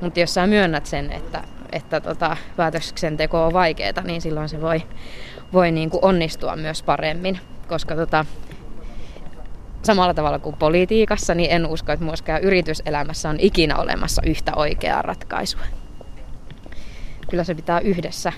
Mutta 0.00 0.20
jos 0.20 0.34
sä 0.34 0.46
myönnät 0.46 0.86
sen, 0.86 1.12
että, 1.12 1.42
että 1.72 2.00
tota, 2.00 2.36
päätöksenteko 2.56 3.46
on 3.46 3.52
vaikeaa, 3.52 4.02
niin 4.04 4.20
silloin 4.20 4.48
se 4.48 4.60
voi, 4.60 4.82
voi 5.52 5.70
niin 5.70 5.90
kuin 5.90 6.04
onnistua 6.04 6.56
myös 6.56 6.82
paremmin. 6.82 7.40
Koska 7.68 7.96
tota, 7.96 8.24
samalla 9.82 10.14
tavalla 10.14 10.38
kuin 10.38 10.56
politiikassa, 10.56 11.34
niin 11.34 11.50
en 11.50 11.66
usko, 11.66 11.92
että 11.92 12.04
myöskään 12.04 12.42
yrityselämässä 12.42 13.28
on 13.28 13.36
ikinä 13.40 13.76
olemassa 13.76 14.22
yhtä 14.26 14.52
oikeaa 14.56 15.02
ratkaisua. 15.02 15.62
Kyllä 17.30 17.44
se 17.44 17.54
pitää 17.54 17.80
yhdessä 17.80 18.32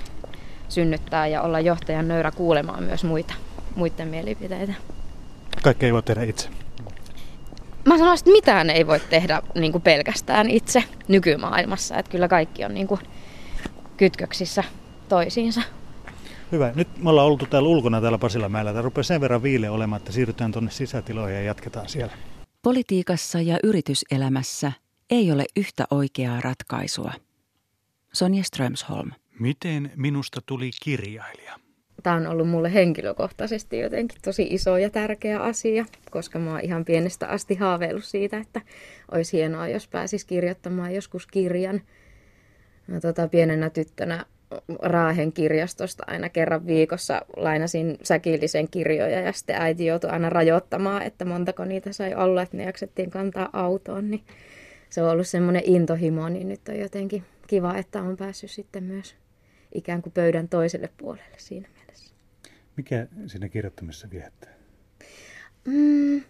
synnyttää 0.68 1.26
ja 1.26 1.42
olla 1.42 1.60
johtajan 1.60 2.08
nöyrä 2.08 2.30
kuulemaan 2.30 2.82
myös 2.82 3.04
muita, 3.04 3.34
muiden 3.74 4.08
mielipiteitä. 4.08 4.72
Kaikki 5.62 5.86
ei 5.86 5.92
voi 5.92 6.02
tehdä 6.02 6.22
itse. 6.22 6.48
Mä 7.84 7.98
sanoisin, 7.98 8.22
että 8.22 8.32
mitään 8.32 8.70
ei 8.70 8.86
voi 8.86 9.00
tehdä 9.00 9.42
niin 9.54 9.72
kuin 9.72 9.82
pelkästään 9.82 10.50
itse 10.50 10.84
nykymaailmassa. 11.08 11.96
Että 11.98 12.10
kyllä 12.10 12.28
kaikki 12.28 12.64
on 12.64 12.74
niin 12.74 12.86
kuin 12.86 13.00
kytköksissä 13.98 14.64
toisiinsa. 15.08 15.62
Hyvä. 16.52 16.72
Nyt 16.74 16.88
me 17.02 17.10
ollaan 17.10 17.26
oltu 17.26 17.46
täällä 17.46 17.68
ulkona 17.68 18.00
täällä 18.00 18.18
Pasilamäellä. 18.18 18.72
Tämä 18.72 18.82
rupeaa 18.82 19.02
sen 19.02 19.20
verran 19.20 19.42
viile 19.42 19.70
olemaan, 19.70 20.00
että 20.00 20.12
siirrytään 20.12 20.52
tuonne 20.52 20.70
sisätiloihin 20.70 21.36
ja 21.36 21.42
jatketaan 21.42 21.88
siellä. 21.88 22.12
Politiikassa 22.62 23.40
ja 23.40 23.58
yrityselämässä 23.62 24.72
ei 25.10 25.32
ole 25.32 25.44
yhtä 25.56 25.84
oikeaa 25.90 26.40
ratkaisua. 26.40 27.12
Sonja 28.12 28.44
Strömsholm. 28.44 29.10
Miten 29.40 29.92
minusta 29.96 30.40
tuli 30.46 30.70
kirjailija? 30.82 31.54
Tämä 32.02 32.16
on 32.16 32.26
ollut 32.26 32.48
mulle 32.48 32.74
henkilökohtaisesti 32.74 33.78
jotenkin 33.78 34.18
tosi 34.24 34.46
iso 34.50 34.76
ja 34.76 34.90
tärkeä 34.90 35.40
asia, 35.40 35.84
koska 36.10 36.38
mä 36.38 36.50
oon 36.50 36.60
ihan 36.60 36.84
pienestä 36.84 37.26
asti 37.26 37.54
haaveillut 37.54 38.04
siitä, 38.04 38.38
että 38.38 38.60
olisi 39.12 39.36
hienoa, 39.36 39.68
jos 39.68 39.88
pääsis 39.88 40.24
kirjoittamaan 40.24 40.94
joskus 40.94 41.26
kirjan. 41.26 41.80
Mä 42.88 43.00
tota, 43.00 43.28
pienenä 43.28 43.70
tyttönä 43.70 44.24
Raahen 44.82 45.32
kirjastosta 45.32 46.04
aina 46.06 46.28
kerran 46.28 46.66
viikossa 46.66 47.22
lainasin 47.36 47.98
säkillisen 48.02 48.68
kirjoja 48.70 49.20
ja 49.20 49.32
sitten 49.32 49.56
äiti 49.56 49.86
joutui 49.86 50.10
aina 50.10 50.30
rajoittamaan, 50.30 51.02
että 51.02 51.24
montako 51.24 51.64
niitä 51.64 51.92
sai 51.92 52.14
olla, 52.14 52.42
että 52.42 52.56
ne 52.56 52.64
jaksettiin 52.64 53.10
kantaa 53.10 53.50
autoon. 53.52 54.10
Niin 54.10 54.24
se 54.90 55.02
on 55.02 55.10
ollut 55.10 55.28
semmoinen 55.28 55.62
intohimo, 55.64 56.28
niin 56.28 56.48
nyt 56.48 56.68
on 56.68 56.78
jotenkin 56.78 57.24
kiva, 57.46 57.76
että 57.76 58.02
on 58.02 58.16
päässyt 58.16 58.50
sitten 58.50 58.84
myös 58.84 59.16
ikään 59.74 60.02
kuin 60.02 60.12
pöydän 60.12 60.48
toiselle 60.48 60.88
puolelle 60.96 61.36
siinä 61.36 61.68
mielessä. 61.74 62.14
Mikä 62.76 63.06
siinä 63.26 63.48
kirjoittamisessa 63.48 64.10
viehättää? 64.10 64.54
Mm, 65.64 66.22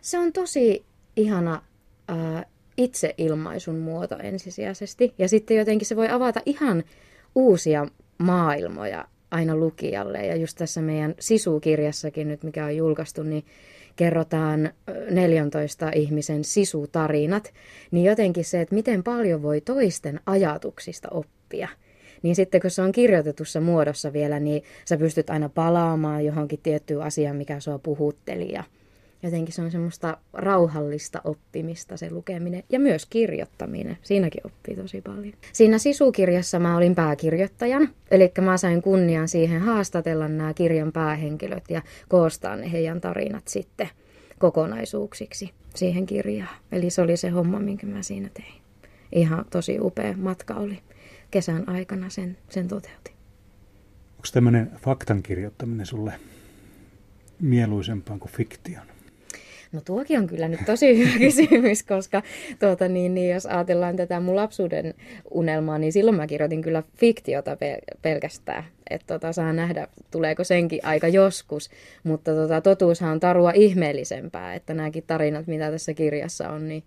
se 0.00 0.18
on 0.18 0.32
tosi 0.32 0.84
ihana 1.16 1.62
äh, 2.10 2.44
itseilmaisun 2.80 3.78
muoto 3.78 4.16
ensisijaisesti. 4.22 5.14
Ja 5.18 5.28
sitten 5.28 5.56
jotenkin 5.56 5.86
se 5.86 5.96
voi 5.96 6.08
avata 6.08 6.40
ihan 6.46 6.84
uusia 7.34 7.86
maailmoja 8.18 9.04
aina 9.30 9.56
lukijalle. 9.56 10.26
Ja 10.26 10.36
just 10.36 10.58
tässä 10.58 10.82
meidän 10.82 11.14
sisukirjassakin 11.18 12.28
nyt, 12.28 12.42
mikä 12.42 12.64
on 12.64 12.76
julkaistu, 12.76 13.22
niin 13.22 13.44
kerrotaan 13.96 14.72
14 15.10 15.90
ihmisen 15.94 16.44
sisutarinat, 16.44 17.52
niin 17.90 18.04
jotenkin 18.04 18.44
se, 18.44 18.60
että 18.60 18.74
miten 18.74 19.02
paljon 19.02 19.42
voi 19.42 19.60
toisten 19.60 20.20
ajatuksista 20.26 21.08
oppia. 21.10 21.68
Niin 22.22 22.36
sitten 22.36 22.60
kun 22.60 22.70
se 22.70 22.82
on 22.82 22.92
kirjoitetussa 22.92 23.60
muodossa 23.60 24.12
vielä, 24.12 24.40
niin 24.40 24.62
sä 24.84 24.96
pystyt 24.96 25.30
aina 25.30 25.48
palaamaan 25.48 26.24
johonkin 26.24 26.60
tiettyyn 26.62 27.02
asiaan, 27.02 27.36
mikä 27.36 27.60
sua 27.60 27.78
puhutteli 27.78 28.52
ja 28.52 28.64
jotenkin 29.22 29.54
se 29.54 29.62
on 29.62 29.70
semmoista 29.70 30.18
rauhallista 30.32 31.20
oppimista 31.24 31.96
se 31.96 32.10
lukeminen 32.10 32.62
ja 32.68 32.80
myös 32.80 33.06
kirjoittaminen. 33.06 33.98
Siinäkin 34.02 34.46
oppii 34.46 34.76
tosi 34.76 35.00
paljon. 35.00 35.34
Siinä 35.52 35.78
sisukirjassa 35.78 36.58
mä 36.58 36.76
olin 36.76 36.94
pääkirjoittajan, 36.94 37.88
eli 38.10 38.32
mä 38.40 38.56
sain 38.56 38.82
kunnian 38.82 39.28
siihen 39.28 39.60
haastatella 39.60 40.28
nämä 40.28 40.54
kirjan 40.54 40.92
päähenkilöt 40.92 41.64
ja 41.68 41.82
koostaa 42.08 42.56
ne 42.56 42.72
heidän 42.72 43.00
tarinat 43.00 43.48
sitten 43.48 43.88
kokonaisuuksiksi 44.38 45.50
siihen 45.74 46.06
kirjaan. 46.06 46.56
Eli 46.72 46.90
se 46.90 47.02
oli 47.02 47.16
se 47.16 47.28
homma, 47.28 47.58
minkä 47.58 47.86
mä 47.86 48.02
siinä 48.02 48.28
tein. 48.34 48.54
Ihan 49.12 49.44
tosi 49.50 49.80
upea 49.80 50.14
matka 50.16 50.54
oli. 50.54 50.78
Kesän 51.30 51.68
aikana 51.68 52.10
sen, 52.10 52.38
sen 52.48 52.68
toteutin. 52.68 53.14
Onko 54.10 54.28
tämmöinen 54.32 54.70
faktan 54.82 55.22
kirjoittaminen 55.22 55.86
sulle 55.86 56.12
mieluisempaa 57.40 58.18
kuin 58.18 58.32
fiktion? 58.32 58.86
No 59.72 59.80
tuokin 59.84 60.18
on 60.18 60.26
kyllä 60.26 60.48
nyt 60.48 60.60
tosi 60.66 60.98
hyvä 60.98 61.18
kysymys, 61.26 61.82
koska 61.82 62.22
tuota, 62.58 62.88
niin, 62.88 63.14
niin, 63.14 63.34
jos 63.34 63.46
ajatellaan 63.46 63.96
tätä 63.96 64.20
mun 64.20 64.36
lapsuuden 64.36 64.94
unelmaa, 65.30 65.78
niin 65.78 65.92
silloin 65.92 66.16
mä 66.16 66.26
kirjoitin 66.26 66.62
kyllä 66.62 66.82
fiktiota 66.96 67.56
pelkästään. 68.02 68.64
Että 68.90 69.06
tota, 69.06 69.32
saa 69.32 69.52
nähdä, 69.52 69.88
tuleeko 70.10 70.44
senkin 70.44 70.80
aika 70.82 71.08
joskus. 71.08 71.70
Mutta 72.04 72.34
tota, 72.34 72.60
totuushan 72.60 73.12
on 73.12 73.20
tarua 73.20 73.50
ihmeellisempää, 73.54 74.54
että 74.54 74.74
nämäkin 74.74 75.04
tarinat, 75.06 75.46
mitä 75.46 75.70
tässä 75.70 75.94
kirjassa 75.94 76.50
on, 76.50 76.68
niin 76.68 76.84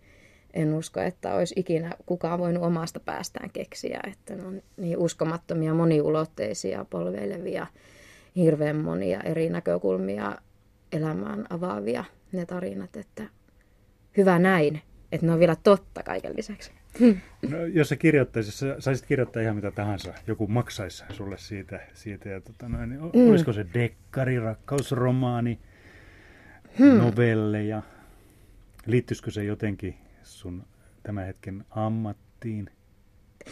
en 0.53 0.73
usko, 0.73 0.99
että 0.99 1.35
olisi 1.35 1.53
ikinä 1.57 1.91
kukaan 2.05 2.39
voinut 2.39 2.63
omasta 2.63 2.99
päästään 2.99 3.49
keksiä. 3.49 3.99
Että 4.11 4.35
ne 4.35 4.43
on 4.45 4.61
niin 4.77 4.97
uskomattomia, 4.97 5.73
moniulotteisia, 5.73 6.85
polveilevia, 6.89 7.67
hirveän 8.35 8.75
monia 8.75 9.21
eri 9.21 9.49
näkökulmia 9.49 10.37
elämään 10.91 11.45
avaavia 11.49 12.03
ne 12.33 12.45
tarinat, 12.45 12.97
että 12.97 13.23
hyvä 14.17 14.39
näin, 14.39 14.81
että 15.11 15.25
ne 15.25 15.33
on 15.33 15.39
vielä 15.39 15.55
totta 15.63 16.03
kaiken 16.03 16.35
lisäksi. 16.37 16.71
No, 17.49 17.65
jos 17.65 17.89
sä 17.89 17.95
kirjoittaisit, 17.95 18.53
sä 18.53 18.75
saisit 18.79 19.05
kirjoittaa 19.05 19.41
ihan 19.41 19.55
mitä 19.55 19.71
tahansa, 19.71 20.13
joku 20.27 20.47
maksaisi 20.47 21.03
sulle 21.09 21.37
siitä, 21.37 21.79
siitä 21.93 22.29
ja 22.29 22.41
tota 22.41 22.69
noin, 22.69 22.89
niin 22.89 23.01
mm. 23.01 23.29
olisiko 23.29 23.53
se 23.53 23.65
dekkari, 23.73 24.39
rakkausromaani, 24.39 25.59
hmm. 26.79 26.97
novelleja, 26.97 27.81
liittyisikö 28.85 29.31
se 29.31 29.43
jotenkin 29.43 29.95
sun 30.23 30.63
tämän 31.03 31.25
hetken 31.25 31.65
ammattiin? 31.69 32.69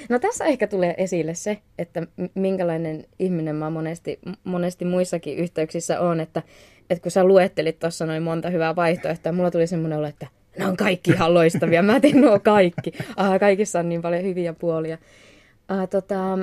No 0.10 0.20
tässä 0.20 0.46
ehkä 0.46 0.68
tulee 0.68 0.96
esille 0.98 1.34
se, 1.34 1.62
että 1.78 2.08
minkälainen 2.36 3.06
ihminen 3.20 3.56
mä 3.56 3.70
monesti, 3.70 4.20
monesti 4.44 4.86
muissakin 4.86 5.38
yhteyksissä 5.38 6.00
on, 6.00 6.20
että, 6.20 6.44
että 6.92 7.04
kun 7.04 7.12
sä 7.12 7.24
luettelit 7.24 7.80
tuossa 7.80 8.06
noin 8.06 8.24
monta 8.24 8.50
hyvää 8.50 8.76
vaihtoehtoa, 8.76 9.32
mulla 9.32 9.52
tuli 9.52 9.68
semmoinen 9.68 10.00
olo, 10.00 10.08
että 10.08 10.28
ne 10.60 10.66
on 10.66 10.78
kaikki 10.78 11.12
ihan 11.12 11.34
loistavia, 11.34 11.84
mä 11.84 12.00
teen 12.00 12.22
nuo 12.22 12.40
kaikki. 12.40 12.92
Ah, 13.16 13.40
kaikissa 13.40 13.80
on 13.80 13.90
niin 13.90 14.02
paljon 14.02 14.24
hyviä 14.24 14.54
puolia. 14.54 14.98
Ah, 15.68 15.90
tota, 15.90 16.40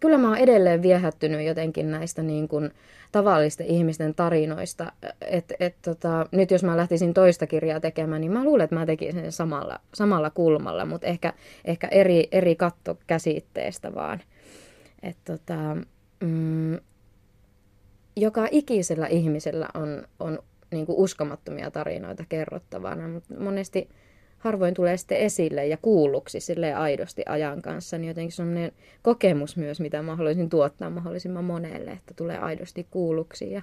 kyllä 0.00 0.18
mä 0.18 0.28
oon 0.28 0.38
edelleen 0.38 0.82
viehättynyt 0.82 1.46
jotenkin 1.46 1.90
näistä 1.90 2.22
niin 2.22 2.48
kuin 2.48 2.70
tavallisten 3.12 3.66
ihmisten 3.66 4.14
tarinoista. 4.14 4.92
Et, 5.20 5.52
et, 5.60 5.74
tota, 5.82 6.26
nyt 6.32 6.50
jos 6.50 6.64
mä 6.64 6.76
lähtisin 6.76 7.14
toista 7.14 7.46
kirjaa 7.46 7.80
tekemään, 7.80 8.20
niin 8.20 8.32
mä 8.32 8.44
luulen, 8.44 8.64
että 8.64 8.76
mä 8.76 8.86
tekisin 8.86 9.20
sen 9.20 9.32
samalla, 9.32 9.80
samalla 9.94 10.30
kulmalla, 10.30 10.86
mutta 10.86 11.06
ehkä, 11.06 11.32
ehkä 11.64 11.88
eri, 11.88 12.28
eri 12.32 12.56
kattokäsitteestä 12.56 13.94
vaan. 13.94 14.20
Et, 15.02 15.16
tota, 15.24 15.76
mm, 16.20 16.78
joka 18.16 18.48
ikisellä 18.50 19.06
ihmisellä 19.06 19.68
on, 19.74 20.08
on 20.20 20.38
niin 20.70 20.86
kuin 20.86 20.98
uskomattomia 20.98 21.70
tarinoita 21.70 22.24
kerrottavana, 22.28 23.08
mutta 23.08 23.34
monesti 23.40 23.88
harvoin 24.38 24.74
tulee 24.74 24.96
sitten 24.96 25.18
esille 25.18 25.66
ja 25.66 25.76
kuulluksi 25.76 26.40
sille 26.40 26.74
aidosti 26.74 27.22
ajan 27.26 27.62
kanssa, 27.62 27.98
niin 27.98 28.08
jotenkin 28.08 28.32
sellainen 28.32 28.72
kokemus 29.02 29.56
myös, 29.56 29.80
mitä 29.80 30.02
mä 30.02 30.16
haluaisin 30.16 30.50
tuottaa 30.50 30.90
mahdollisimman 30.90 31.44
monelle, 31.44 31.90
että 31.90 32.14
tulee 32.16 32.38
aidosti 32.38 32.86
kuulluksi 32.90 33.52
ja 33.52 33.62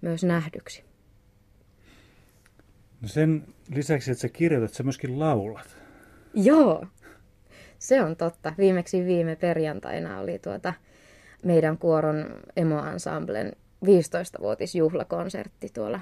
myös 0.00 0.24
nähdyksi. 0.24 0.84
No 3.00 3.08
sen 3.08 3.44
lisäksi, 3.74 4.10
että 4.10 4.22
sä 4.22 4.28
kirjoitat, 4.28 4.72
sä 4.72 4.82
myöskin 4.82 5.18
laulat. 5.18 5.76
Joo, 6.34 6.86
se 7.78 8.02
on 8.02 8.16
totta. 8.16 8.54
Viimeksi 8.58 9.04
viime 9.04 9.36
perjantaina 9.36 10.20
oli 10.20 10.38
tuota 10.38 10.74
meidän 11.44 11.78
kuoron 11.78 12.26
emo-ensemblen 12.56 13.52
15-vuotisjuhlakonsertti 13.84 15.68
tuolla 15.74 16.00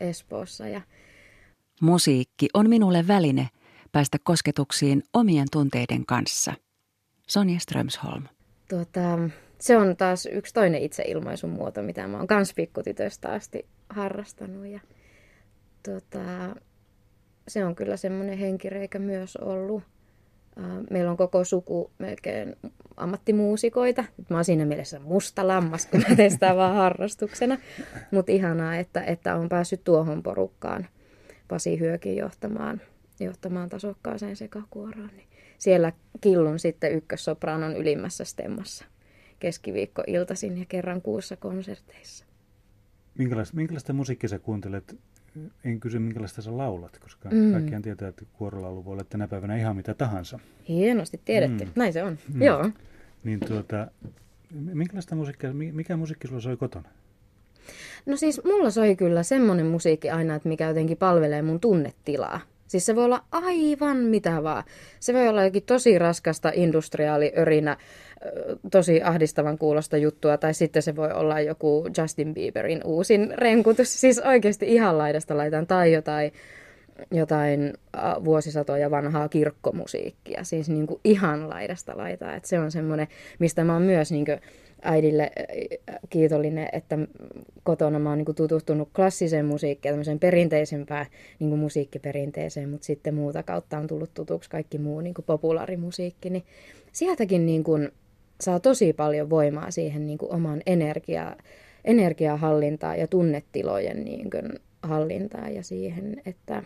Espoossa 0.00 0.68
ja 0.68 0.80
Musiikki 1.80 2.48
on 2.54 2.68
minulle 2.68 3.08
väline 3.08 3.48
päästä 3.92 4.18
kosketuksiin 4.22 5.02
omien 5.12 5.46
tunteiden 5.52 6.06
kanssa. 6.06 6.52
Sonja 7.28 7.58
Strömsholm. 7.60 8.24
tuota, 8.68 9.18
se 9.58 9.76
on 9.76 9.96
taas 9.96 10.26
yksi 10.26 10.54
toinen 10.54 10.82
itseilmaisun 10.82 11.50
muoto, 11.50 11.82
mitä 11.82 12.08
mä 12.08 12.16
oon 12.16 12.26
kans 12.26 12.54
pikkutytöstä 12.54 13.28
asti 13.28 13.66
harrastanut. 13.88 14.66
Ja, 14.66 14.80
tuota, 15.84 16.20
se 17.48 17.64
on 17.64 17.74
kyllä 17.74 17.96
semmoinen 17.96 18.38
henkireikä 18.38 18.98
myös 18.98 19.36
ollut. 19.36 19.82
Meillä 20.90 21.10
on 21.10 21.16
koko 21.16 21.44
suku 21.44 21.90
melkein 21.98 22.56
ammattimuusikoita. 22.96 24.04
Mä 24.30 24.36
oon 24.36 24.44
siinä 24.44 24.64
mielessä 24.64 25.00
musta 25.00 25.48
lammas, 25.48 25.86
kun 25.86 26.04
mä 26.08 26.16
teen 26.16 26.30
sitä 26.30 26.56
vaan 26.56 26.74
harrastuksena. 26.74 27.58
Mutta 28.10 28.32
ihanaa, 28.32 28.76
että, 28.76 29.04
että 29.04 29.36
on 29.36 29.48
päässyt 29.48 29.84
tuohon 29.84 30.22
porukkaan 30.22 30.86
Pasi 31.48 31.80
Hyökin 31.80 32.16
johtamaan, 32.16 32.80
johtamaan 33.20 33.68
tasokkaaseen 33.68 34.36
sekakuoroon. 34.36 35.10
Niin 35.16 35.28
siellä 35.58 35.92
killun 36.20 36.58
sitten 36.58 36.92
ykkössopranon 36.92 37.76
ylimmässä 37.76 38.24
stemmassa 38.24 38.84
keskiviikko-iltaisin 39.38 40.58
ja 40.58 40.64
kerran 40.68 41.02
kuussa 41.02 41.36
konserteissa. 41.36 42.24
Minkälaista, 43.18 43.56
minkälaista 43.56 43.92
musiikkia 43.92 44.28
sä 44.28 44.38
kuuntelet? 44.38 44.96
En 45.64 45.80
kysy, 45.80 45.98
minkälaista 45.98 46.42
sä 46.42 46.56
laulat, 46.56 46.98
koska 46.98 47.28
mm. 47.30 47.52
kaikkiaan 47.52 47.82
tietää, 47.82 48.08
että 48.08 48.24
kuorolaulu 48.32 48.84
voi 48.84 48.92
olla 48.92 49.04
tänä 49.04 49.28
päivänä 49.28 49.56
ihan 49.56 49.76
mitä 49.76 49.94
tahansa. 49.94 50.38
Hienosti 50.68 51.20
tiedetty, 51.24 51.64
mm. 51.64 51.70
näin 51.76 51.92
se 51.92 52.02
on. 52.02 52.18
Mm. 52.34 52.42
Joo. 52.42 52.70
Niin 53.24 53.40
tuota, 53.40 53.86
minkälaista 54.72 55.16
musiikkia, 55.16 55.52
mikä 55.52 55.96
musiikki 55.96 56.28
sulla 56.28 56.40
soi 56.40 56.56
kotona? 56.56 56.88
No 58.06 58.16
siis 58.16 58.40
mulla 58.44 58.70
soi 58.70 58.96
kyllä 58.96 59.22
semmoinen 59.22 59.66
musiikki 59.66 60.10
aina, 60.10 60.34
että 60.34 60.48
mikä 60.48 60.68
jotenkin 60.68 60.96
palvelee 60.96 61.42
mun 61.42 61.60
tunnetilaa. 61.60 62.40
Siis 62.72 62.86
se 62.86 62.96
voi 62.96 63.04
olla 63.04 63.24
aivan 63.30 63.96
mitä 63.96 64.42
vaan. 64.42 64.64
Se 65.00 65.14
voi 65.14 65.28
olla 65.28 65.44
jokin 65.44 65.62
tosi 65.62 65.98
raskasta 65.98 66.52
industriaaliörinä, 66.54 67.76
tosi 68.70 69.02
ahdistavan 69.02 69.58
kuulosta 69.58 69.96
juttua, 69.96 70.36
tai 70.36 70.54
sitten 70.54 70.82
se 70.82 70.96
voi 70.96 71.12
olla 71.12 71.40
joku 71.40 71.86
Justin 71.98 72.34
Bieberin 72.34 72.80
uusin 72.84 73.34
renkutus. 73.36 74.00
Siis 74.00 74.18
oikeasti 74.18 74.66
ihan 74.74 74.98
laidasta 74.98 75.36
laitan, 75.36 75.66
tai 75.66 75.92
jotain, 75.92 76.32
jotain 77.10 77.72
vuosisatoja 78.24 78.90
vanhaa 78.90 79.28
kirkkomusiikkia. 79.28 80.44
Siis 80.44 80.68
niin 80.68 80.86
kuin 80.86 81.00
ihan 81.04 81.48
laidasta 81.48 81.96
laitaa. 81.96 82.40
Se 82.42 82.58
on 82.58 82.70
semmoinen, 82.70 83.08
mistä 83.38 83.64
mä 83.64 83.72
oon 83.72 83.82
myös 83.82 84.12
niin 84.12 84.24
kuin 84.24 84.40
äidille 84.82 85.30
kiitollinen, 86.10 86.68
että 86.72 86.98
kotona 87.62 87.98
mä 87.98 88.08
oon 88.08 88.18
niin 88.18 88.34
tutustunut 88.34 88.88
klassiseen 88.96 89.46
musiikkiin, 89.46 89.92
tämmöiseen 89.92 90.18
perinteisempään 90.18 91.06
niin 91.38 91.58
musiikkiperinteeseen, 91.58 92.68
mutta 92.68 92.84
sitten 92.84 93.14
muuta 93.14 93.42
kautta 93.42 93.78
on 93.78 93.86
tullut 93.86 94.14
tutuksi 94.14 94.50
kaikki 94.50 94.78
muu 94.78 95.00
niin 95.00 95.14
populaarimusiikki, 95.26 96.30
niin 96.30 96.44
sieltäkin 96.92 97.46
niin 97.46 97.64
kuin 97.64 97.88
saa 98.40 98.60
tosi 98.60 98.92
paljon 98.92 99.30
voimaa 99.30 99.70
siihen 99.70 100.06
niin 100.06 100.18
kuin 100.18 100.34
oman 100.34 100.62
energia, 100.66 101.36
energiahallintaan 101.84 102.98
ja 102.98 103.06
tunnetilojen 103.06 104.04
niin 104.04 104.30
kuin 104.30 104.58
hallintaan 104.82 105.54
ja 105.54 105.62
siihen, 105.62 106.22
että 106.26 106.62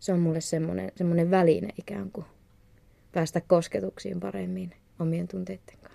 se 0.00 0.12
on 0.12 0.20
mulle 0.20 0.40
semmoinen, 0.40 0.92
semmoinen 0.96 1.30
väline 1.30 1.68
ikään 1.78 2.10
kuin 2.10 2.26
päästä 3.12 3.40
kosketuksiin 3.46 4.20
paremmin 4.20 4.72
omien 4.98 5.28
tunteiden 5.28 5.78
kanssa. 5.82 5.93